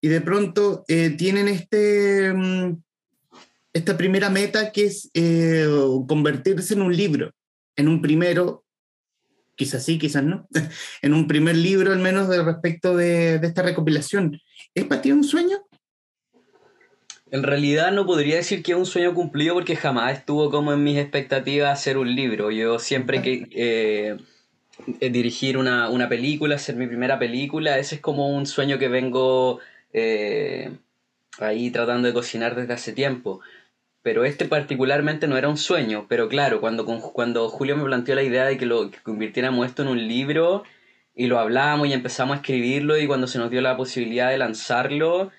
y 0.02 0.08
de 0.08 0.22
pronto 0.22 0.84
eh, 0.88 1.12
tienen 1.12 1.48
este, 1.48 2.34
mm, 2.34 2.78
esta 3.74 3.98
primera 3.98 4.30
meta 4.30 4.72
que 4.72 4.86
es 4.86 5.10
eh, 5.14 5.68
convertirse 6.08 6.74
en 6.74 6.82
un 6.82 6.96
libro, 6.96 7.32
en 7.76 7.88
un 7.88 8.02
primero 8.02 8.66
quizás 9.56 9.84
sí, 9.84 9.98
quizás 9.98 10.24
no, 10.24 10.48
en 11.02 11.14
un 11.14 11.28
primer 11.28 11.56
libro 11.56 11.92
al 11.92 12.00
menos 12.00 12.30
de 12.30 12.44
respecto 12.44 12.96
de, 12.96 13.36
esta 13.36 13.62
recopilación. 13.62 14.40
¿Es 14.74 14.86
para 14.86 15.02
ti 15.02 15.12
un 15.12 15.24
sueño? 15.24 15.58
En 17.32 17.44
realidad 17.44 17.92
no 17.92 18.06
podría 18.06 18.36
decir 18.36 18.62
que 18.64 18.74
es 18.74 18.78
un 18.78 18.86
sueño 18.86 19.14
cumplido 19.14 19.56
porque 19.56 19.76
jamás 19.76 20.18
estuvo 20.18 20.50
como 20.52 20.74
en 20.74 20.84
mis 20.84 20.98
expectativas 20.98 21.72
hacer 21.72 21.98
un 21.98 22.16
libro. 22.16 22.52
Yo 22.52 22.80
siempre 22.80 23.22
que 23.22 23.48
eh, 23.52 24.18
eh, 25.00 25.10
dirigir 25.10 25.58
una, 25.58 26.10
película, 26.10 26.56
hacer 26.56 26.76
mi 26.76 26.88
primera 26.88 27.18
película, 27.18 27.78
ese 27.78 27.96
es 27.96 28.02
como 28.02 28.30
un 28.30 28.46
sueño 28.46 28.78
que 28.78 28.90
vengo 28.90 29.60
eh, 29.94 30.72
ahí 31.40 31.72
tratando 31.72 32.08
de 32.08 32.14
cocinar 32.14 32.56
desde 32.56 32.74
hace 32.74 32.94
tiempo 32.94 33.42
pero 34.06 34.24
este 34.24 34.46
particularmente 34.46 35.28
no 35.28 35.36
era 35.36 35.50
un 35.50 35.58
sueño, 35.58 36.06
pero 36.08 36.30
claro, 36.30 36.62
cuando, 36.62 36.86
cuando 36.86 37.50
Julio 37.50 37.76
me 37.76 37.86
planteó 37.86 38.14
la 38.14 38.22
idea 38.22 38.46
de 38.46 38.56
que 38.56 38.68
lo 38.68 38.92
convirtiéramos 39.02 39.66
esto 39.66 39.82
en 39.82 39.88
un 39.88 40.08
libro 40.08 40.62
y 41.16 41.26
lo 41.26 41.40
hablamos 41.40 41.88
y 41.88 41.94
empezamos 41.94 42.36
a 42.36 42.42
escribirlo 42.42 43.00
y 43.00 43.08
cuando 43.08 43.26
se 43.26 43.40
nos 43.40 43.50
dio 43.50 43.62
la 43.62 43.76
posibilidad 43.76 44.30
de 44.30 44.38
lanzarlo, 44.38 45.32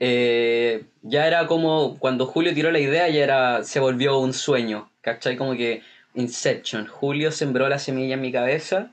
eh, 0.00 0.84
ya 1.02 1.26
era 1.26 1.46
como, 1.46 1.98
cuando 1.98 2.26
Julio 2.26 2.52
tiró 2.52 2.70
la 2.72 2.80
idea 2.80 3.08
ya 3.08 3.22
era, 3.22 3.64
se 3.64 3.78
volvió 3.78 4.18
un 4.18 4.32
sueño, 4.32 4.90
¿cachai? 5.00 5.36
Como 5.36 5.54
que 5.54 5.82
Inception, 6.14 6.86
Julio 6.86 7.30
sembró 7.30 7.68
la 7.68 7.78
semilla 7.78 8.14
en 8.14 8.20
mi 8.20 8.32
cabeza 8.32 8.90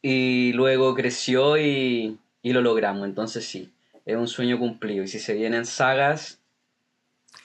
y 0.00 0.52
luego 0.52 0.94
creció 0.94 1.58
y, 1.58 2.18
y 2.42 2.52
lo 2.52 2.60
logramos, 2.60 3.08
entonces 3.08 3.44
sí, 3.44 3.72
es 4.06 4.16
un 4.16 4.28
sueño 4.28 4.58
cumplido 4.58 5.02
y 5.02 5.08
si 5.08 5.18
se 5.18 5.34
vienen 5.34 5.66
sagas 5.66 6.38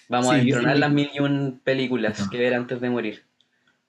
Vamos 0.10 0.32
a 0.32 0.40
entronar 0.40 0.78
las 0.78 0.92
mil 0.92 1.10
y 1.14 1.20
un 1.20 1.60
películas 1.64 2.28
que 2.30 2.38
ver 2.38 2.54
antes 2.54 2.80
de 2.80 2.90
morir. 2.90 3.24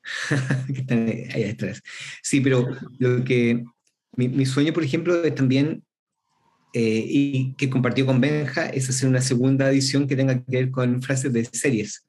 ahí 1.35 1.45
atrás. 1.45 1.83
Sí, 2.23 2.41
pero 2.41 2.67
lo 2.99 3.25
que 3.25 3.65
mi, 4.17 4.47
sueño, 4.47 4.73
por 4.73 4.83
ejemplo, 4.83 5.23
es 5.23 5.35
también, 5.35 5.83
eh, 6.73 7.05
y 7.07 7.55
que 7.55 7.71
compartió 7.71 8.07
con 8.07 8.21
Benja, 8.21 8.67
es 8.67 8.89
hacer 8.89 9.09
una 9.09 9.21
segunda 9.21 9.71
edición 9.71 10.07
que 10.07 10.17
tenga 10.17 10.43
que 10.43 10.57
ver 10.57 10.71
con 10.71 11.03
frases 11.03 11.33
de 11.33 11.45
series. 11.45 12.07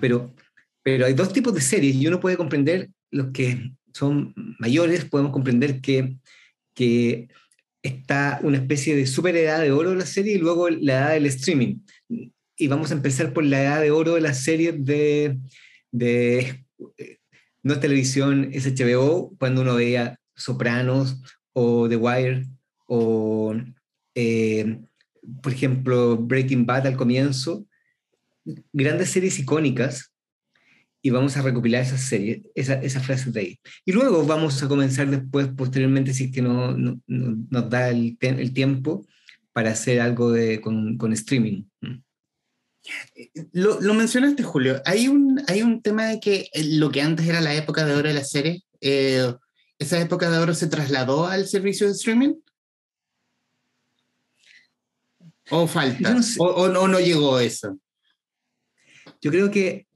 Pero, 0.00 0.34
pero 0.82 1.06
hay 1.06 1.14
dos 1.14 1.32
tipos 1.32 1.54
de 1.54 1.60
series 1.60 1.96
y 1.96 2.06
uno 2.06 2.20
puede 2.20 2.36
comprender 2.36 2.90
los 3.10 3.28
que 3.32 3.72
son 3.92 4.34
mayores, 4.58 5.04
podemos 5.04 5.32
comprender 5.32 5.80
que, 5.80 6.16
que 6.74 7.28
está 7.82 8.40
una 8.42 8.58
especie 8.58 8.96
de 8.96 9.06
super 9.06 9.36
edad 9.36 9.60
de 9.60 9.72
oro 9.72 9.90
de 9.90 9.96
la 9.96 10.06
serie 10.06 10.34
y 10.34 10.38
luego 10.38 10.70
la 10.70 10.92
edad 10.92 11.10
del 11.10 11.26
streaming 11.26 11.78
y 12.62 12.68
vamos 12.68 12.90
a 12.90 12.94
empezar 12.94 13.32
por 13.32 13.44
la 13.44 13.62
edad 13.62 13.80
de 13.80 13.90
oro 13.90 14.14
de 14.14 14.20
las 14.20 14.44
series 14.44 14.84
de, 14.84 15.38
de 15.90 16.64
no 17.62 17.80
televisión, 17.80 18.50
es 18.52 18.66
HBO, 18.66 19.34
cuando 19.38 19.62
uno 19.62 19.74
veía 19.74 20.18
Sopranos 20.36 21.20
o 21.52 21.88
The 21.88 21.96
Wire 21.96 22.46
o, 22.86 23.54
eh, 24.14 24.80
por 25.42 25.52
ejemplo, 25.52 26.16
Breaking 26.16 26.66
Bad 26.66 26.86
al 26.86 26.96
comienzo, 26.96 27.66
grandes 28.72 29.10
series 29.10 29.38
icónicas 29.38 30.12
y 31.00 31.10
vamos 31.10 31.36
a 31.36 31.42
recopilar 31.42 31.82
esas 31.82 32.02
series, 32.02 32.42
esas 32.54 32.82
esa 32.84 33.00
frases 33.00 33.32
de 33.32 33.40
ahí. 33.40 33.60
Y 33.84 33.92
luego 33.92 34.24
vamos 34.24 34.62
a 34.62 34.68
comenzar 34.68 35.10
después, 35.10 35.48
posteriormente, 35.56 36.14
si 36.14 36.24
es 36.24 36.32
que 36.32 36.42
no, 36.42 36.76
no, 36.76 37.00
nos 37.06 37.70
da 37.70 37.88
el, 37.90 38.16
el, 38.20 38.52
tiempo, 38.52 39.06
para 39.52 39.72
hacer 39.72 40.00
algo 40.00 40.30
de, 40.30 40.60
con, 40.60 40.96
con 40.96 41.12
streaming. 41.12 41.64
Lo, 43.52 43.80
lo, 43.80 43.94
mencionaste, 43.94 44.42
Julio. 44.42 44.80
Hay 44.84 45.08
un, 45.08 45.42
hay 45.48 45.62
un 45.62 45.82
tema 45.82 46.06
de 46.06 46.20
que 46.20 46.48
lo 46.54 46.90
que 46.90 47.02
antes 47.02 47.26
era 47.26 47.40
la 47.40 47.54
época 47.54 47.84
de 47.84 47.94
oro 47.94 48.08
de 48.08 48.14
la 48.14 48.24
serie, 48.24 48.62
eh, 48.80 49.32
¿esa 49.78 50.00
época 50.00 50.30
de 50.30 50.38
oro 50.38 50.54
se 50.54 50.68
trasladó 50.68 51.26
al 51.26 51.46
servicio 51.46 51.86
de 51.86 51.92
streaming? 51.92 52.34
¿O 55.50 55.66
falta? 55.66 56.16
o, 56.38 56.68
no, 56.68 56.88
no 56.88 57.00
llegó 57.00 57.38
eso? 57.38 57.78
Yo 59.20 59.30
creo 59.30 59.50
que 59.50 59.86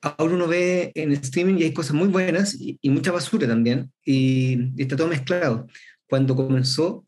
ahora 0.00 0.34
uno 0.34 0.46
ve 0.46 0.92
en 0.94 1.12
streaming 1.12 1.58
y 1.58 1.64
hay 1.64 1.72
cosas 1.72 1.94
muy 1.94 2.08
buenas 2.08 2.54
y, 2.58 2.78
mucha 2.90 3.12
basura 3.12 3.46
también, 3.46 3.92
y, 4.04 4.72
y, 4.76 4.82
está 4.82 4.96
todo 4.96 5.08
mezclado. 5.08 5.66
Cuando 6.08 6.34
comenzó, 6.34 7.04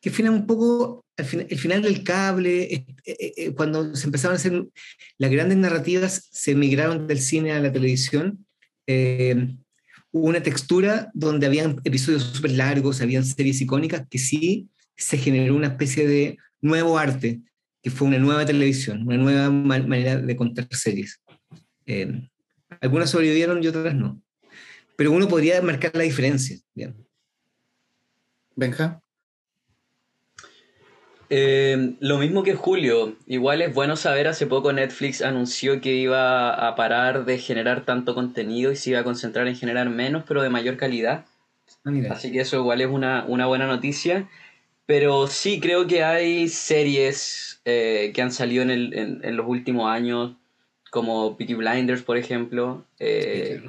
que 0.00 0.10
fue 0.10 0.28
un 0.28 0.46
poco 0.46 1.04
el 1.16 1.58
final 1.58 1.82
del 1.82 2.02
cable, 2.02 2.62
eh, 2.62 2.86
eh, 3.04 3.32
eh, 3.36 3.54
cuando 3.54 3.94
se 3.94 4.06
empezaron 4.06 4.34
a 4.34 4.36
hacer 4.36 4.66
las 5.18 5.30
grandes 5.30 5.58
narrativas, 5.58 6.28
se 6.32 6.54
migraron 6.54 7.06
del 7.06 7.20
cine 7.20 7.52
a 7.52 7.60
la 7.60 7.72
televisión. 7.72 8.46
hubo 10.12 10.26
una 10.28 10.42
textura 10.42 11.10
donde 11.14 11.46
habían 11.46 11.80
episodios 11.84 12.22
súper 12.22 12.52
largos, 12.52 13.00
habían 13.00 13.24
series 13.24 13.60
icónicas, 13.60 14.06
que 14.08 14.18
sí 14.18 14.68
se 14.96 15.18
generó 15.18 15.54
una 15.54 15.68
especie 15.68 16.06
de 16.06 16.38
nuevo 16.60 16.98
arte, 16.98 17.40
que 17.82 17.90
fue 17.90 18.08
una 18.08 18.18
nueva 18.18 18.44
televisión, 18.44 19.02
una 19.06 19.16
nueva 19.16 19.50
manera 19.50 20.16
de 20.16 20.36
contar 20.36 20.68
series. 20.70 21.20
algunas 22.80 23.10
sobrevivieron 23.10 23.62
y 23.62 23.68
otras 23.68 23.94
no. 23.94 24.20
Pero 24.96 25.12
uno 25.12 25.28
podría 25.28 25.60
marcar 25.62 25.92
la 25.94 26.02
diferencia. 26.02 26.58
Bien. 26.74 26.94
Benja. 28.54 29.00
Eh, 31.32 31.94
lo 32.00 32.18
mismo 32.18 32.42
que 32.42 32.56
Julio, 32.56 33.16
igual 33.26 33.62
es 33.62 33.72
bueno 33.72 33.94
saber, 33.94 34.26
hace 34.26 34.48
poco 34.48 34.72
Netflix 34.72 35.22
anunció 35.22 35.80
que 35.80 35.94
iba 35.94 36.68
a 36.68 36.74
parar 36.74 37.24
de 37.24 37.38
generar 37.38 37.84
tanto 37.84 38.16
contenido 38.16 38.72
y 38.72 38.76
se 38.76 38.90
iba 38.90 38.98
a 38.98 39.04
concentrar 39.04 39.46
en 39.46 39.54
generar 39.54 39.88
menos, 39.88 40.24
pero 40.26 40.42
de 40.42 40.50
mayor 40.50 40.76
calidad. 40.76 41.24
Ah, 41.84 41.92
Así 42.10 42.32
que 42.32 42.40
eso 42.40 42.56
igual 42.56 42.80
es 42.80 42.88
una, 42.88 43.24
buena 43.24 43.68
noticia. 43.68 44.28
Pero 44.90 45.28
sí 45.28 45.60
creo 45.60 45.86
que 45.86 46.02
hay 46.02 46.48
series 46.48 47.60
eh, 47.64 48.10
que 48.12 48.22
han 48.22 48.32
salido 48.32 48.64
en, 48.64 49.36
los 49.36 49.46
últimos 49.46 49.88
años, 49.88 50.34
como 50.90 51.36
Peaky 51.36 51.54
Blinders, 51.54 52.02
por 52.02 52.16
ejemplo, 52.16 52.84
eh, 52.98 53.62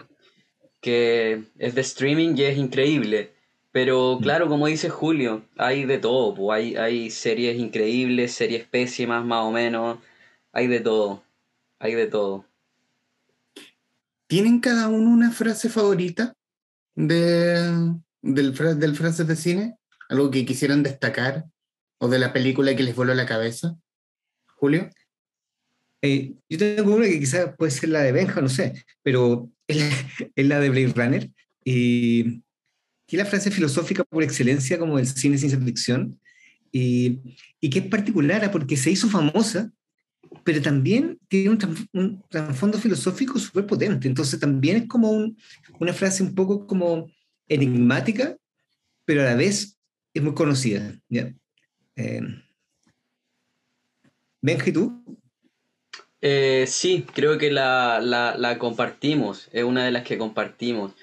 que 0.82 1.44
es 1.60 1.76
de 1.76 1.82
streaming 1.82 2.34
y 2.36 2.46
es 2.46 2.58
increíble. 2.58 3.36
Pero 3.72 4.18
mm. 4.18 4.24
claro, 4.24 4.48
como 4.48 4.66
dice 4.66 4.90
Julio, 4.90 5.44
hay 5.58 5.86
de 5.86 6.00
todo, 6.00 6.34
pues 6.34 6.58
hay, 6.58 6.76
hay 6.76 7.12
series 7.12 7.56
increíbles, 7.60 8.34
series 8.34 8.66
pésimas 8.66 9.24
más 9.24 9.46
o 9.46 9.52
menos, 9.52 10.00
hay 10.52 10.66
de 10.66 10.80
todo, 10.80 11.22
hay 11.78 11.94
de 11.94 12.08
todo. 12.08 12.46
¿Tienen 14.26 14.60
cada 14.60 14.88
uno 14.88 15.12
una 15.12 15.30
frase 15.30 15.70
favorita 15.70 16.34
de, 16.96 17.94
del, 18.24 18.56
del 18.56 18.96
frase 18.96 19.24
de 19.24 19.36
cine? 19.36 19.78
¿Algo 20.12 20.30
que 20.30 20.46
quisieran 20.46 20.84
destacar? 20.84 21.46
¿O 21.98 22.10
de 22.10 22.20
la 22.20 22.34
película 22.34 22.76
que 22.76 22.84
les 22.84 22.96
voló 22.96 23.14
la 23.14 23.26
cabeza? 23.26 23.78
Julio. 24.58 24.90
Eh, 26.02 26.34
yo 26.50 26.58
tengo 26.58 26.96
una 26.96 27.06
que 27.06 27.18
quizás 27.18 27.56
puede 27.58 27.72
ser 27.72 27.90
la 27.90 28.02
de 28.02 28.12
Benja, 28.12 28.42
no 28.42 28.50
sé, 28.50 28.74
pero 29.04 29.50
es 29.68 29.78
la, 29.78 29.90
es 30.36 30.46
la 30.46 30.60
de 30.60 30.70
Blade 30.70 30.94
Runner. 30.94 31.32
Y 31.64 32.42
que 33.08 33.16
es 33.16 33.18
la 33.18 33.26
frase 33.26 33.52
filosófica 33.52 34.04
por 34.04 34.22
excelencia 34.22 34.78
como 34.78 34.98
del 34.98 35.08
cine 35.08 35.38
ciencia 35.38 35.60
ficción, 35.60 36.20
y, 36.74 37.20
y 37.62 37.70
que 37.70 37.80
es 37.80 37.86
particular 37.86 38.52
porque 38.52 38.76
se 38.76 38.92
hizo 38.92 39.08
famosa, 39.08 39.72
pero 40.44 40.62
también 40.62 41.20
tiene 41.30 41.58
un, 41.94 42.24
trasfondo 42.30 42.78
filosófico 42.78 43.40
súper 43.40 43.66
potente. 43.66 44.10
Entonces 44.10 44.40
también 44.40 44.76
es 44.76 44.88
como 44.88 45.34
una 45.80 45.94
frase 45.94 46.22
un 46.22 46.36
poco 46.36 46.68
como 46.68 47.10
enigmática, 47.48 48.36
pero 49.06 49.22
a 49.22 49.26
la 49.26 49.36
vez 49.36 49.78
es 50.14 50.24
muy 50.24 50.34
conocida. 50.34 50.94
¿ya? 51.10 51.34
Eh, 51.96 52.22
Benji, 54.42 54.72
¿tú? 54.72 55.04
Eh, 56.22 56.66
sí, 56.68 57.06
creo 57.14 57.38
que 57.38 57.52
la, 57.52 58.00
la, 58.02 58.58
compartimos, 58.60 59.50
es 59.52 59.64
una 59.64 59.86
de 59.86 59.92
las 59.92 60.04
que 60.04 60.18
compartimos. 60.18 60.94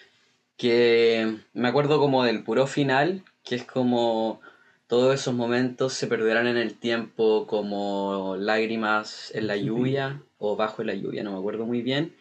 Que 0.56 1.36
me 1.52 1.68
acuerdo 1.68 2.00
como 2.00 2.24
del 2.24 2.42
puro 2.42 2.66
final, 2.66 3.24
que 3.44 3.54
es 3.54 3.64
como 3.64 4.40
todos 4.88 5.14
esos 5.14 5.34
momentos 5.34 5.92
se 5.92 6.08
perderán 6.08 6.48
en 6.48 6.56
el 6.56 6.74
tiempo 6.74 7.46
como 7.46 8.36
lágrimas 8.36 9.30
en 9.34 9.46
la 9.46 9.56
lluvia 9.56 10.22
o 10.38 10.56
bajo 10.56 10.82
la 10.82 10.94
lluvia, 10.94 11.22
no 11.22 11.32
me 11.32 11.38
acuerdo 11.38 11.64
muy 11.64 11.82
bien. 11.82 12.14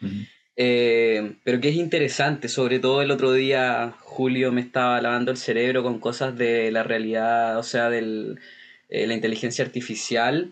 Eh, 0.60 1.34
pero 1.44 1.60
que 1.60 1.68
es 1.68 1.76
interesante, 1.76 2.48
sobre 2.48 2.80
todo 2.80 3.00
el 3.00 3.12
otro 3.12 3.32
día 3.32 3.94
Julio 4.00 4.50
me 4.50 4.60
estaba 4.60 5.00
lavando 5.00 5.30
el 5.30 5.36
cerebro 5.36 5.84
con 5.84 6.00
cosas 6.00 6.36
de 6.36 6.72
la 6.72 6.82
realidad, 6.82 7.56
o 7.58 7.62
sea, 7.62 7.88
de 7.90 8.34
eh, 8.88 9.06
la 9.06 9.14
inteligencia 9.14 9.64
artificial. 9.64 10.50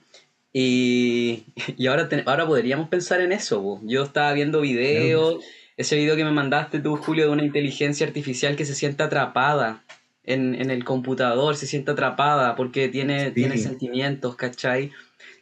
Y, 0.52 1.42
ahora, 1.88 2.08
ahora 2.24 2.46
podríamos 2.46 2.88
pensar 2.88 3.20
en 3.20 3.32
eso. 3.32 3.80
Yo 3.82 4.04
estaba 4.04 4.32
viendo 4.32 4.60
videos, 4.60 5.44
ese 5.76 5.96
video 5.96 6.14
que 6.14 6.24
me 6.24 6.30
mandaste 6.30 6.78
tú, 6.78 6.94
Julio, 6.96 7.24
de 7.24 7.32
una 7.32 7.44
inteligencia 7.44 8.06
artificial 8.06 8.54
que 8.54 8.64
se 8.64 8.76
siente 8.76 9.02
atrapada 9.02 9.82
en, 10.22 10.70
el 10.70 10.84
computador, 10.84 11.56
se 11.56 11.66
siente 11.66 11.90
atrapada 11.90 12.54
porque 12.54 12.88
tiene, 12.88 13.32
tiene 13.32 13.58
sentimientos, 13.58 14.36
¿cachai? 14.36 14.92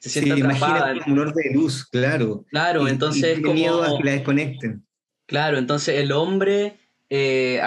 Se 0.09 0.21
siente 0.21 0.43
atrapada. 0.43 0.95
un 1.07 1.19
orden 1.19 1.35
de 1.35 1.55
luz, 1.55 1.87
claro. 1.87 2.45
Claro, 2.51 2.88
entonces. 2.88 3.40
como, 3.40 3.55
miedo 3.55 3.83
a 3.83 3.97
que 3.97 4.05
la 4.05 4.12
desconecten. 4.12 4.87
Claro, 5.27 5.59
entonces 5.59 5.99
el 5.99 6.12
hombre 6.12 6.77
eh, 7.11 7.61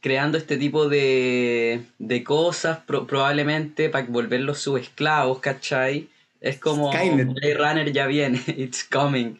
creando 0.00 0.38
este 0.38 0.56
tipo 0.56 0.88
de, 0.88 1.82
de 1.98 2.24
cosas, 2.24 2.78
probablemente 2.86 3.88
para 3.88 4.06
volverlos 4.06 4.58
sus 4.58 4.80
esclavos, 4.80 5.40
¿cachai? 5.40 6.08
Es 6.40 6.58
como 6.58 6.90
Blade 6.90 7.54
Runner 7.54 7.92
ya 7.92 8.06
viene, 8.06 8.40
it's 8.56 8.84
coming. 8.84 9.38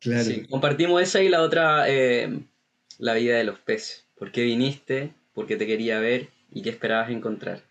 Claro. 0.00 0.30
compartimos 0.48 1.02
esa 1.02 1.22
y 1.22 1.28
la 1.28 1.42
otra, 1.42 1.88
eh, 1.88 2.40
la 2.98 3.14
vida 3.14 3.36
de 3.36 3.44
los 3.44 3.58
peces. 3.58 4.06
¿Por 4.16 4.30
qué 4.30 4.44
viniste? 4.44 5.12
¿Por 5.34 5.46
qué 5.46 5.56
te 5.56 5.66
quería 5.66 5.98
ver? 5.98 6.28
¿Y 6.52 6.62
qué 6.62 6.70
esperabas 6.70 7.10
encontrar? 7.10 7.62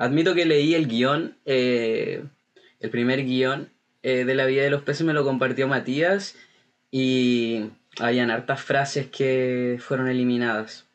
Admito 0.00 0.34
que 0.34 0.46
leí 0.46 0.74
el 0.74 0.88
guion, 0.88 1.36
eh, 1.44 2.24
el 2.80 2.88
primer 2.88 3.22
guion 3.22 3.68
eh, 4.02 4.24
de 4.24 4.34
La 4.34 4.46
vida 4.46 4.62
de 4.62 4.70
los 4.70 4.80
peces 4.80 5.06
me 5.06 5.12
lo 5.12 5.24
compartió 5.24 5.68
Matías 5.68 6.36
y 6.90 7.66
habían 7.98 8.30
hartas 8.30 8.62
frases 8.62 9.08
que 9.08 9.76
fueron 9.78 10.08
eliminadas. 10.08 10.86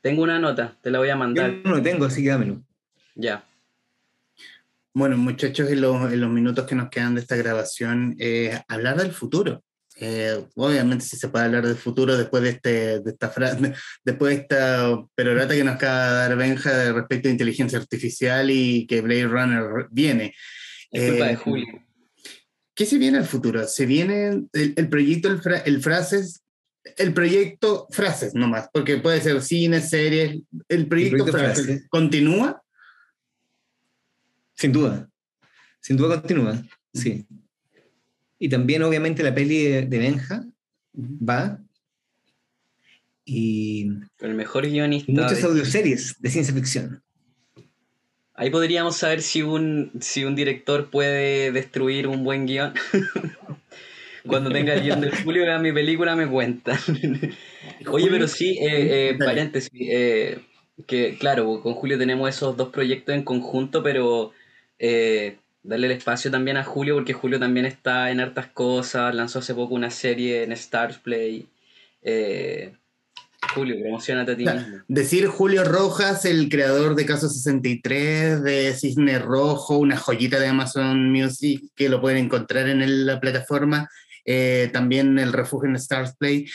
Tengo 0.00 0.22
una 0.22 0.38
nota, 0.38 0.76
te 0.80 0.92
la 0.92 1.00
voy 1.00 1.08
a 1.08 1.16
mandar. 1.16 1.50
Yo 1.50 1.62
no 1.64 1.70
lo 1.78 1.82
tengo, 1.82 2.04
así 2.04 2.22
que 2.22 2.28
dámelo. 2.28 2.62
Ya. 3.16 3.44
Bueno, 4.94 5.16
muchachos, 5.16 5.68
en 5.68 5.80
los, 5.80 6.12
en 6.12 6.20
los, 6.20 6.30
minutos 6.30 6.64
que 6.66 6.76
nos 6.76 6.88
quedan 6.88 7.16
de 7.16 7.22
esta 7.22 7.34
grabación, 7.34 8.14
eh, 8.20 8.62
hablar 8.68 8.96
del 8.96 9.10
futuro. 9.10 9.64
Eh, 9.96 10.42
obviamente 10.54 11.04
si 11.04 11.16
se 11.16 11.28
puede 11.28 11.44
hablar 11.44 11.66
del 11.66 11.76
futuro 11.76 12.16
después 12.16 12.42
de, 12.42 12.48
este, 12.48 13.00
de 13.00 13.10
esta 13.10 13.28
frase, 13.28 13.74
después 14.04 14.34
de 14.34 14.42
esta 14.42 15.04
perorata 15.14 15.54
que 15.54 15.64
nos 15.64 15.74
acaba 15.74 16.06
de 16.06 16.14
dar 16.14 16.36
Benja 16.36 16.92
respecto 16.92 17.28
a 17.28 17.32
inteligencia 17.32 17.78
artificial 17.78 18.50
y 18.50 18.86
que 18.86 19.00
Blade 19.00 19.28
Runner 19.28 19.88
viene. 19.90 20.34
Es 20.90 21.10
culpa 21.10 21.26
de 21.26 21.32
eh, 21.32 21.36
Julio. 21.36 21.66
¿Qué 22.74 22.86
se 22.86 22.98
viene 22.98 23.18
al 23.18 23.26
futuro? 23.26 23.66
Se 23.68 23.84
viene 23.84 24.46
el, 24.52 24.88
proyecto, 24.88 25.28
el, 25.28 25.82
frases, 25.82 26.42
el 26.96 27.12
proyecto 27.12 27.86
frases 27.90 28.34
nomás, 28.34 28.68
porque 28.72 28.96
puede 28.96 29.20
ser 29.20 29.42
cine, 29.42 29.82
series, 29.82 30.40
el 30.68 30.88
proyecto, 30.88 31.26
frases, 31.26 31.86
continúa. 31.90 32.62
Sin 34.54 34.72
duda, 34.72 35.08
sin 35.80 35.96
duda 35.96 36.20
continúa, 36.20 36.62
sí. 36.94 37.26
Y 38.42 38.48
también, 38.48 38.82
obviamente, 38.82 39.22
la 39.22 39.32
peli 39.32 39.62
de, 39.62 39.98
Benja 39.98 40.44
va. 40.96 41.60
Y. 43.24 43.86
El 44.18 44.34
mejor 44.34 44.66
guionista. 44.68 45.12
muchas 45.12 45.44
audioseries 45.44 46.16
de 46.18 46.28
ciencia 46.28 46.52
ficción. 46.52 47.04
Ahí 48.34 48.50
podríamos 48.50 48.96
saber 48.96 49.22
si 49.22 49.42
un, 49.42 49.92
si 50.00 50.24
un 50.24 50.34
director 50.34 50.90
puede 50.90 51.52
destruir 51.52 52.08
un 52.08 52.24
buen 52.24 52.46
guion. 52.46 52.74
Cuando 54.26 54.50
tenga 54.50 54.74
el 54.74 54.82
guion 54.82 55.00
del 55.00 55.14
Julio, 55.22 55.44
vea 55.44 55.60
mi 55.60 55.70
película, 55.70 56.16
me 56.16 56.26
cuenta. 56.26 56.76
Oye, 57.86 58.08
pero 58.10 58.26
sí, 58.26 58.58
eh, 58.60 59.10
eh, 59.10 59.18
paréntesis, 59.20 59.70
eh, 59.72 60.40
que 60.88 61.16
claro, 61.16 61.60
con 61.62 61.74
Julio 61.74 61.96
tenemos 61.96 62.28
esos 62.28 62.56
dos 62.56 62.70
proyectos 62.70 63.14
en 63.14 63.22
conjunto, 63.22 63.84
pero 63.84 64.32
darle 65.62 65.86
el 65.86 65.92
espacio 65.92 66.30
también 66.30 66.56
a 66.56 66.64
Julio, 66.64 66.94
porque 66.94 67.12
Julio 67.12 67.38
también 67.38 67.66
está 67.66 68.10
en 68.10 68.20
hartas 68.20 68.48
cosas, 68.48 69.14
lanzó 69.14 69.38
hace 69.38 69.54
poco 69.54 69.74
una 69.74 69.90
serie 69.90 70.42
en 70.42 70.52
Stars 70.52 70.98
Play. 70.98 71.46
Eh, 72.02 72.72
Julio, 73.54 73.76
promocionate 73.80 74.32
a 74.32 74.36
ti 74.36 74.44
mismo. 74.46 74.82
Decir 74.88 75.26
Julio 75.26 75.64
Rojas, 75.64 76.24
el 76.24 76.48
creador 76.48 76.94
de 76.94 77.06
Caso 77.06 77.28
63, 77.28 78.42
de 78.42 78.74
Cisne 78.74 79.18
Rojo, 79.18 79.78
una 79.78 79.96
joyita 79.96 80.38
de 80.38 80.48
Amazon 80.48 81.12
Music 81.12 81.62
que 81.74 81.88
lo 81.88 82.00
pueden 82.00 82.24
encontrar 82.24 82.68
en 82.68 83.06
la 83.06 83.20
plataforma, 83.20 83.88
eh, 84.24 84.70
también 84.72 85.18
el 85.18 85.32
refugio 85.32 85.68
en 85.68 85.76
Stars 85.76 86.16
Play. 86.16 86.46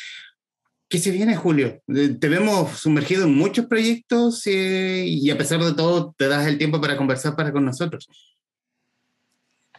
¿Qué 0.89 0.99
se 0.99 1.11
viene, 1.11 1.35
Julio? 1.35 1.81
Te 1.85 2.29
vemos 2.29 2.79
sumergido 2.79 3.25
en 3.25 3.35
muchos 3.35 3.65
proyectos 3.65 4.47
eh, 4.47 5.03
y 5.05 5.29
a 5.29 5.37
pesar 5.37 5.61
de 5.61 5.73
todo 5.73 6.15
te 6.17 6.29
das 6.29 6.47
el 6.47 6.57
tiempo 6.57 6.79
para 6.79 6.95
conversar 6.95 7.35
para 7.35 7.51
con 7.51 7.65
nosotros. 7.65 8.07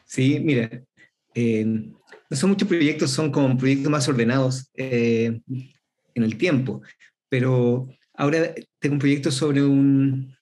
Sí, 0.09 0.40
mira, 0.40 0.71
eh, 1.35 1.64
no 1.66 2.37
son 2.37 2.51
muchos 2.51 2.66
proyectos, 2.66 3.11
son 3.11 3.31
como 3.31 3.59
proyectos 3.59 3.92
más 3.92 4.09
ordenados 4.09 4.71
eh, 4.75 5.38
en 5.47 6.23
el 6.23 6.38
tiempo, 6.38 6.81
pero 7.29 7.87
ahora 8.14 8.55
tengo 8.79 8.94
un 8.94 9.01
proyecto 9.01 9.31
sobre, 9.31 9.62
un, 9.62 10.35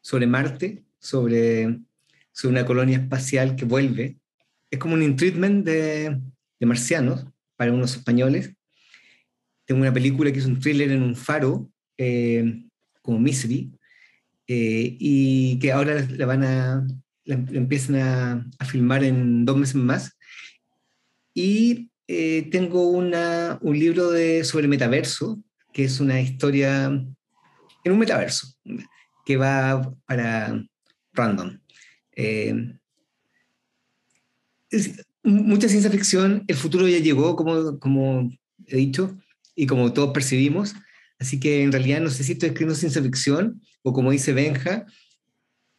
sobre 0.00 0.26
Marte, 0.26 0.82
sobre, 0.98 1.78
sobre 2.32 2.52
una 2.52 2.66
colonia 2.66 2.98
espacial 2.98 3.54
que 3.54 3.64
vuelve. 3.64 4.18
Es 4.72 4.80
como 4.80 4.94
un 4.94 5.16
treatment 5.16 5.64
de, 5.64 6.20
de 6.58 6.66
marcianos 6.66 7.24
para 7.54 7.72
unos 7.72 7.94
españoles. 7.94 8.52
Tengo 9.64 9.82
una 9.82 9.92
película 9.92 10.32
que 10.32 10.40
es 10.40 10.46
un 10.46 10.58
thriller 10.58 10.90
en 10.90 11.02
un 11.02 11.14
faro, 11.14 11.70
eh, 11.96 12.64
como 13.02 13.20
Misery, 13.20 13.70
y 14.48 15.58
que 15.60 15.70
ahora 15.70 16.04
la 16.10 16.26
van 16.26 16.42
a, 16.42 16.86
la, 17.24 17.34
empiezan 17.34 17.96
a, 18.58 18.64
filmar 18.64 19.04
en 19.04 19.44
dos 19.44 19.56
meses 19.56 19.74
más. 19.76 20.16
Y 21.34 21.90
eh, 22.08 22.48
tengo 22.50 22.90
una, 22.90 23.58
un 23.62 23.78
libro 23.78 24.10
de, 24.10 24.44
sobre 24.44 24.68
metaverso, 24.68 25.42
que 25.72 25.84
es 25.84 26.00
una 26.00 26.20
historia 26.20 26.86
en 26.86 27.92
un 27.92 27.98
metaverso, 27.98 28.48
que 29.24 29.36
va 29.36 29.94
para 30.06 30.62
random. 31.12 31.58
Eh, 32.14 32.54
mucha 35.22 35.68
ciencia 35.68 35.90
ficción, 35.90 36.44
el 36.48 36.56
futuro 36.56 36.88
ya 36.88 36.98
llegó, 36.98 37.36
como, 37.36 37.78
como 37.78 38.30
he 38.66 38.76
dicho, 38.76 39.16
y 39.54 39.66
como 39.66 39.92
todos 39.92 40.12
percibimos, 40.12 40.74
así 41.18 41.38
que 41.38 41.62
en 41.62 41.72
realidad 41.72 42.00
no 42.00 42.10
sé 42.10 42.24
si 42.24 42.32
estoy 42.32 42.48
escribiendo 42.48 42.74
ciencia 42.74 43.02
ficción 43.02 43.60
o 43.82 43.92
como 43.92 44.10
dice 44.10 44.32
Benja, 44.32 44.86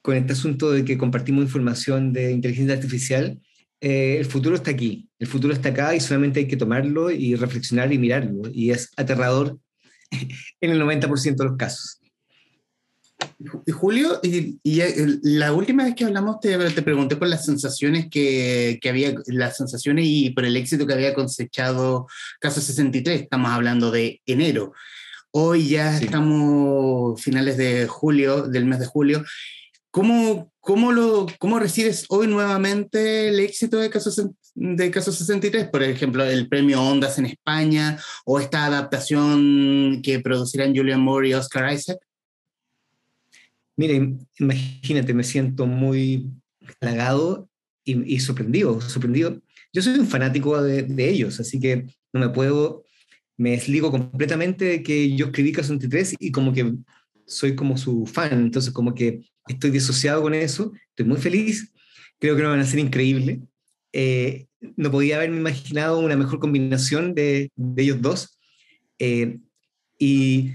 con 0.03 0.17
este 0.17 0.33
asunto 0.33 0.71
de 0.71 0.85
que 0.85 0.97
compartimos 0.97 1.45
información 1.45 2.13
de 2.13 2.31
inteligencia 2.33 2.75
artificial, 2.75 3.39
eh, 3.81 4.17
el 4.19 4.25
futuro 4.25 4.55
está 4.55 4.69
aquí, 4.69 5.09
el 5.17 5.27
futuro 5.27 5.53
está 5.53 5.69
acá 5.69 5.95
y 5.95 6.01
solamente 6.01 6.41
hay 6.41 6.47
que 6.47 6.57
tomarlo 6.57 7.09
y 7.09 7.35
reflexionar 7.35 7.91
y 7.91 7.97
mirarlo. 7.97 8.43
Y 8.53 8.71
es 8.71 8.91
aterrador 8.97 9.57
en 10.61 10.71
el 10.71 10.81
90% 10.81 11.35
de 11.35 11.45
los 11.45 11.57
casos. 11.57 11.99
Julio, 13.71 14.19
y, 14.23 14.59
la 15.23 15.53
última 15.53 15.85
vez 15.85 15.95
que 15.95 16.03
hablamos 16.03 16.39
te, 16.41 16.57
te 16.57 16.81
pregunté 16.81 17.15
por 17.15 17.29
las 17.29 17.45
sensaciones 17.45 18.07
que, 18.09 18.79
que, 18.81 18.89
había, 18.89 19.15
las 19.27 19.57
sensaciones 19.57 20.05
y 20.07 20.31
por 20.31 20.45
el 20.45 20.57
éxito 20.57 20.85
que 20.85 20.93
había 20.93 21.13
cosechado 21.13 22.07
Caso 22.39 22.59
63, 22.59 23.21
estamos 23.21 23.51
hablando 23.51 23.89
de 23.89 24.21
enero. 24.25 24.73
Hoy 25.31 25.69
ya 25.69 25.97
estamos 25.97 27.21
finales 27.21 27.57
de 27.57 27.87
julio, 27.87 28.43
del 28.43 28.65
mes 28.65 28.79
de 28.79 28.85
julio, 28.85 29.23
¿Cómo, 29.93 30.51
cómo, 30.59 30.91
lo, 30.91 31.27
¿Cómo 31.37 31.59
recibes 31.59 32.07
hoy 32.09 32.25
nuevamente 32.25 33.29
el 33.29 33.39
éxito 33.39 33.77
de 33.77 33.91
Caso, 33.91 34.33
de 34.55 34.89
Caso 34.89 35.11
63? 35.11 35.67
Por 35.67 35.83
ejemplo, 35.83 36.25
el 36.25 36.49
premio 36.49 36.81
Ondas 36.81 37.19
en 37.19 37.27
España 37.27 37.99
o 38.25 38.39
esta 38.39 38.65
adaptación 38.65 40.01
que 40.01 40.19
producirán 40.19 40.75
Julian 40.75 40.99
Moore 40.99 41.29
y 41.29 41.33
Oscar 41.35 41.71
Isaac. 41.71 41.99
Mire, 43.77 44.15
imagínate, 44.39 45.13
me 45.13 45.23
siento 45.23 45.67
muy 45.67 46.27
halagado 46.81 47.47
y, 47.83 48.19
sorprendido, 48.19 48.81
sorprendido. 48.81 49.43
Yo 49.73 49.83
soy 49.83 49.99
un 49.99 50.07
fanático 50.07 50.59
de, 50.59 50.81
de, 50.81 51.07
ellos, 51.07 51.39
así 51.39 51.59
que 51.59 51.85
no 52.11 52.19
me 52.19 52.29
puedo, 52.29 52.83
me 53.37 53.51
desligo 53.51 53.91
completamente 53.91 54.65
de 54.65 54.81
que 54.81 55.15
yo 55.15 55.27
escribí 55.27 55.51
Caso 55.51 55.67
63 55.67 56.15
y 56.17 56.31
como 56.31 56.51
que 56.51 56.73
soy 57.27 57.55
como 57.55 57.77
su 57.77 58.07
fan, 58.07 58.31
entonces 58.33 58.73
como 58.73 58.95
que 58.95 59.21
estoy 59.47 59.71
disociado 59.71 60.21
con 60.21 60.33
eso, 60.33 60.73
estoy 60.89 61.05
muy 61.05 61.17
feliz, 61.17 61.71
creo 62.19 62.35
que 62.35 62.43
lo 62.43 62.49
van 62.49 62.59
a 62.59 62.63
hacer 62.63 62.79
increíble. 62.79 63.41
eh, 63.91 64.47
no 64.77 64.91
podía 64.91 65.17
haberme 65.17 65.37
imaginado 65.37 65.99
una 65.99 66.15
mejor 66.15 66.39
combinación 66.39 67.13
de, 67.13 67.51
ellos 67.75 68.01
dos. 68.01 68.39
Eh, 68.97 69.39
y, 69.99 70.51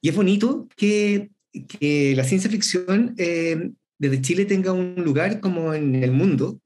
y, 0.00 0.08
es 0.08 0.16
bonito 0.16 0.68
que, 0.76 1.30
que 1.68 2.14
la 2.16 2.24
ciencia 2.24 2.50
ficción 2.50 3.14
eh, 3.18 3.70
desde 3.98 4.20
Chile 4.20 4.44
tenga 4.46 4.72
un 4.72 4.96
lugar 4.96 5.38
como 5.38 5.74
en 5.74 5.94
el 5.94 6.10
mundo. 6.10 6.60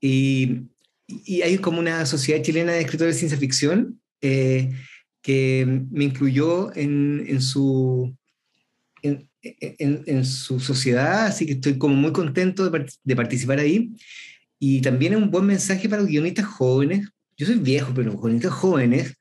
Y, 0.00 0.62
y 1.06 1.42
hay 1.42 1.58
como 1.58 1.80
una 1.80 2.06
sociedad 2.06 2.42
chilena 2.42 2.72
de 2.72 2.80
escritores 2.80 3.16
de 3.16 3.18
ciencia 3.18 3.38
ficción 3.38 4.00
que 5.22 5.82
me 5.90 6.04
incluyó 6.04 6.74
en, 6.74 7.40
su, 7.40 8.16
en, 9.42 10.24
su 10.24 10.60
sociedad, 10.60 11.26
así 11.26 11.46
que 11.46 11.52
estoy 11.52 11.78
como 11.78 11.94
muy 11.94 12.12
contento 12.12 12.68
de, 12.68 12.86
de, 13.02 13.16
participar 13.16 13.58
ahí. 13.58 13.90
Y 14.58 14.80
también 14.80 15.14
es 15.14 15.18
un 15.18 15.30
buen 15.30 15.46
mensaje 15.46 15.88
para 15.88 16.02
los 16.02 16.10
guionistas 16.10 16.46
jóvenes. 16.46 17.08
Yo 17.36 17.46
soy 17.46 17.56
viejo, 17.56 17.92
pero 17.94 18.12
los 18.12 18.20
guionistas 18.20 18.52
jóvenes 18.52 19.14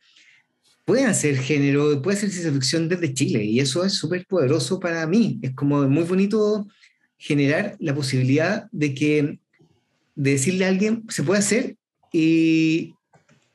pueden 0.85 1.07
hacer 1.07 1.37
género, 1.37 2.01
pueden 2.01 2.17
hacer 2.17 2.29
ciencia 2.29 2.51
ficción 2.51 2.89
desde 2.89 3.13
Chile, 3.13 3.43
y 3.43 3.59
eso 3.59 3.83
es 3.83 3.93
súper 3.93 4.25
poderoso 4.27 4.79
para 4.79 5.07
mí. 5.07 5.39
Es 5.41 5.53
como 5.55 5.87
muy 5.87 6.03
bonito 6.03 6.67
generar 7.17 7.75
la 7.79 7.95
posibilidad 7.95 8.67
de 8.71 8.93
que 8.93 9.39
de 10.15 10.31
decirle 10.31 10.65
a 10.65 10.67
alguien 10.67 11.03
se 11.09 11.23
puede 11.23 11.39
hacer 11.39 11.77
y, 12.11 12.93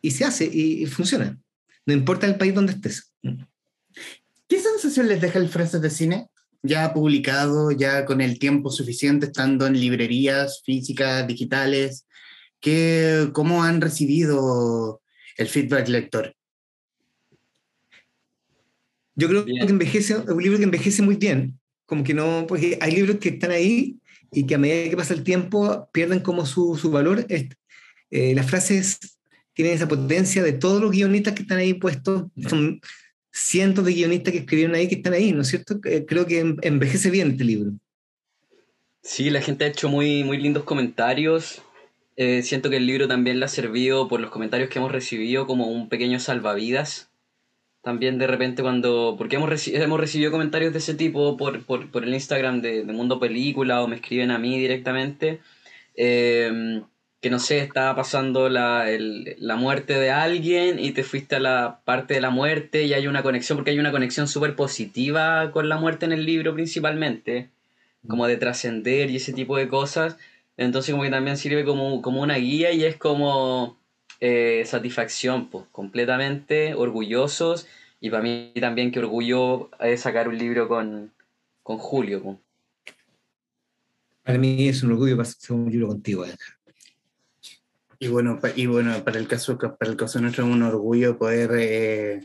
y 0.00 0.10
se 0.12 0.24
hace 0.24 0.48
y, 0.50 0.82
y 0.82 0.86
funciona. 0.86 1.38
No 1.84 1.92
importa 1.92 2.26
el 2.26 2.36
país 2.36 2.54
donde 2.54 2.72
estés. 2.72 3.12
¿Qué 4.48 4.60
sensación 4.60 5.08
les 5.08 5.20
deja 5.20 5.38
el 5.38 5.48
Frases 5.48 5.80
de 5.80 5.90
Cine? 5.90 6.28
Ya 6.66 6.92
publicado, 6.92 7.70
ya 7.70 8.04
con 8.04 8.20
el 8.20 8.38
tiempo 8.38 8.70
suficiente, 8.70 9.26
estando 9.26 9.66
en 9.66 9.78
librerías 9.78 10.62
físicas, 10.64 11.26
digitales. 11.26 12.06
¿Qué, 12.60 13.28
¿Cómo 13.32 13.62
han 13.62 13.80
recibido 13.80 15.00
el 15.36 15.46
feedback 15.46 15.88
lector? 15.88 16.34
Yo 19.14 19.28
creo 19.28 19.44
bien. 19.44 19.66
que 19.66 19.72
envejece, 19.72 20.14
es 20.14 20.28
un 20.28 20.42
libro 20.42 20.58
que 20.58 20.64
envejece 20.64 21.02
muy 21.02 21.16
bien. 21.16 21.58
Como 21.86 22.04
que 22.04 22.14
no, 22.14 22.46
porque 22.46 22.78
hay 22.80 22.92
libros 22.92 23.18
que 23.18 23.30
están 23.30 23.50
ahí 23.50 23.98
y 24.32 24.46
que 24.46 24.54
a 24.56 24.58
medida 24.58 24.90
que 24.90 24.96
pasa 24.96 25.14
el 25.14 25.22
tiempo 25.22 25.88
pierden 25.92 26.20
como 26.20 26.44
su, 26.44 26.76
su 26.76 26.90
valor. 26.90 27.26
Eh, 27.28 28.34
las 28.34 28.46
frases 28.46 28.98
tienen 29.54 29.74
esa 29.74 29.88
potencia 29.88 30.42
de 30.42 30.52
todos 30.52 30.82
los 30.82 30.90
guionistas 30.90 31.34
que 31.34 31.42
están 31.42 31.58
ahí 31.58 31.74
puestos. 31.74 32.24
Son 32.48 32.80
cientos 33.36 33.84
de 33.84 33.92
guionistas 33.92 34.32
que 34.32 34.38
escribieron 34.38 34.74
ahí 34.74 34.88
que 34.88 34.94
están 34.94 35.12
ahí, 35.12 35.32
¿no 35.32 35.42
es 35.42 35.48
cierto? 35.48 35.78
Creo 35.80 36.26
que 36.26 36.56
envejece 36.62 37.10
bien 37.10 37.32
este 37.32 37.44
libro. 37.44 37.72
Sí, 39.02 39.28
la 39.28 39.42
gente 39.42 39.64
ha 39.64 39.68
hecho 39.68 39.90
muy, 39.90 40.24
muy 40.24 40.38
lindos 40.38 40.64
comentarios. 40.64 41.62
Eh, 42.16 42.42
siento 42.42 42.70
que 42.70 42.78
el 42.78 42.86
libro 42.86 43.06
también 43.06 43.38
le 43.38 43.44
ha 43.44 43.48
servido 43.48 44.08
por 44.08 44.20
los 44.20 44.30
comentarios 44.30 44.70
que 44.70 44.78
hemos 44.78 44.90
recibido 44.90 45.46
como 45.46 45.66
un 45.66 45.90
pequeño 45.90 46.18
salvavidas. 46.18 47.10
También 47.82 48.18
de 48.18 48.26
repente 48.26 48.62
cuando, 48.62 49.16
porque 49.18 49.36
hemos, 49.36 49.68
hemos 49.68 50.00
recibido 50.00 50.32
comentarios 50.32 50.72
de 50.72 50.78
ese 50.78 50.94
tipo 50.94 51.36
por, 51.36 51.64
por, 51.66 51.90
por 51.90 52.04
el 52.04 52.14
Instagram 52.14 52.62
de, 52.62 52.84
de, 52.84 52.92
Mundo 52.94 53.20
Película 53.20 53.82
o 53.82 53.86
me 53.86 53.96
escriben 53.96 54.30
a 54.30 54.38
mí 54.38 54.58
directamente. 54.58 55.40
Eh, 55.94 56.82
que 57.20 57.30
no 57.30 57.38
sé, 57.38 57.58
estaba 57.58 57.96
pasando 57.96 58.48
la, 58.48 58.90
el, 58.90 59.36
la, 59.38 59.56
muerte 59.56 59.94
de 59.98 60.10
alguien 60.10 60.78
y 60.78 60.92
te 60.92 61.02
fuiste 61.02 61.36
a 61.36 61.40
la 61.40 61.80
parte 61.84 62.14
de 62.14 62.20
la 62.20 62.30
muerte 62.30 62.84
y 62.84 62.92
hay 62.94 63.06
una 63.06 63.22
conexión, 63.22 63.56
porque 63.56 63.70
hay 63.70 63.78
una 63.78 63.90
conexión 63.90 64.28
súper 64.28 64.54
positiva 64.54 65.50
con 65.50 65.68
la 65.68 65.78
muerte 65.78 66.06
en 66.06 66.12
el 66.12 66.26
libro 66.26 66.54
principalmente, 66.54 67.50
como 68.06 68.26
de 68.26 68.36
trascender 68.36 69.10
y 69.10 69.16
ese 69.16 69.32
tipo 69.32 69.56
de 69.56 69.68
cosas. 69.68 70.18
Entonces 70.56 70.92
como 70.92 71.04
que 71.04 71.10
también 71.10 71.36
sirve 71.36 71.64
como, 71.64 72.02
como 72.02 72.22
una 72.22 72.36
guía 72.36 72.72
y 72.72 72.84
es 72.84 72.96
como 72.96 73.78
eh, 74.20 74.62
satisfacción, 74.66 75.48
pues, 75.48 75.64
completamente 75.72 76.74
orgullosos 76.74 77.66
y 78.00 78.10
para 78.10 78.22
mí 78.22 78.52
también 78.60 78.90
que 78.90 79.00
orgullo 79.00 79.70
es 79.80 80.00
sacar 80.02 80.28
un 80.28 80.38
libro 80.38 80.68
con, 80.68 81.12
con 81.62 81.78
Julio. 81.78 82.22
Pues. 82.22 82.36
Para 84.22 84.38
mí 84.38 84.68
es 84.68 84.82
un 84.82 84.92
orgullo 84.92 85.20
hacer 85.20 85.52
un 85.52 85.70
libro 85.70 85.88
contigo. 85.88 86.24
Y 87.98 88.08
bueno, 88.08 88.38
y 88.54 88.66
bueno 88.66 89.02
para, 89.04 89.18
el 89.18 89.28
caso, 89.28 89.58
para 89.58 89.90
el 89.90 89.96
caso 89.96 90.20
nuestro 90.20 90.44
es 90.44 90.50
un 90.50 90.62
orgullo 90.62 91.18
poder 91.18 91.50
eh, 91.54 92.20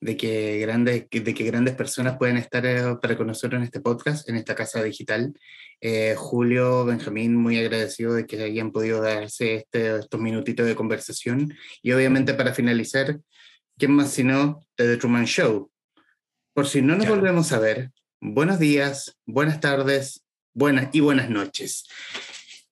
de, 0.00 0.16
que 0.16 0.58
grandes, 0.58 1.06
de 1.10 1.34
que 1.34 1.44
grandes 1.44 1.74
personas 1.74 2.16
pueden 2.18 2.36
estar 2.36 2.66
eh, 2.66 2.96
para 3.00 3.16
con 3.16 3.28
nosotros 3.28 3.58
en 3.58 3.64
este 3.64 3.80
podcast, 3.80 4.28
en 4.28 4.36
esta 4.36 4.54
casa 4.54 4.82
digital. 4.82 5.32
Eh, 5.80 6.14
Julio, 6.16 6.84
Benjamín, 6.84 7.36
muy 7.36 7.58
agradecido 7.58 8.14
de 8.14 8.26
que 8.26 8.42
hayan 8.42 8.72
podido 8.72 9.00
darse 9.00 9.56
este, 9.56 9.98
estos 9.98 10.20
minutitos 10.20 10.66
de 10.66 10.74
conversación. 10.74 11.54
Y 11.82 11.92
obviamente 11.92 12.34
para 12.34 12.54
finalizar, 12.54 13.20
¿quién 13.78 13.92
más 13.92 14.10
sino 14.10 14.66
The 14.76 14.96
Truman 14.96 15.26
Show? 15.26 15.70
Por 16.54 16.66
si 16.66 16.82
no 16.82 16.94
nos 16.94 17.06
claro. 17.06 17.20
volvemos 17.20 17.52
a 17.52 17.58
ver, 17.58 17.90
buenos 18.20 18.58
días, 18.58 19.16
buenas 19.26 19.60
tardes, 19.60 20.24
buenas 20.54 20.88
y 20.92 21.00
buenas 21.00 21.30
noches. 21.30 21.84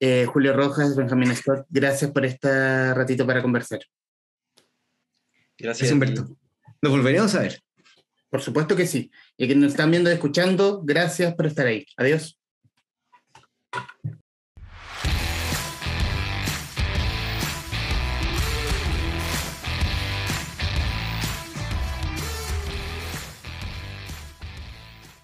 Eh, 0.05 0.25
Julio 0.25 0.51
Rojas, 0.51 0.97
Benjamín 0.97 1.33
Scott, 1.33 1.65
gracias 1.69 2.11
por 2.11 2.25
este 2.25 2.93
ratito 2.93 3.25
para 3.25 3.41
conversar. 3.41 3.79
Gracias, 5.57 5.93
Humberto. 5.93 6.27
Nos 6.81 6.91
volveremos 6.91 7.33
a 7.35 7.39
ver. 7.39 7.63
Por 8.29 8.41
supuesto 8.41 8.75
que 8.75 8.85
sí. 8.85 9.09
Y 9.37 9.45
a 9.45 9.47
quienes 9.47 9.63
nos 9.63 9.71
están 9.71 9.91
viendo 9.91 10.09
y 10.09 10.13
escuchando, 10.13 10.81
gracias 10.83 11.33
por 11.35 11.45
estar 11.45 11.67
ahí. 11.67 11.85
Adiós. 11.95 12.37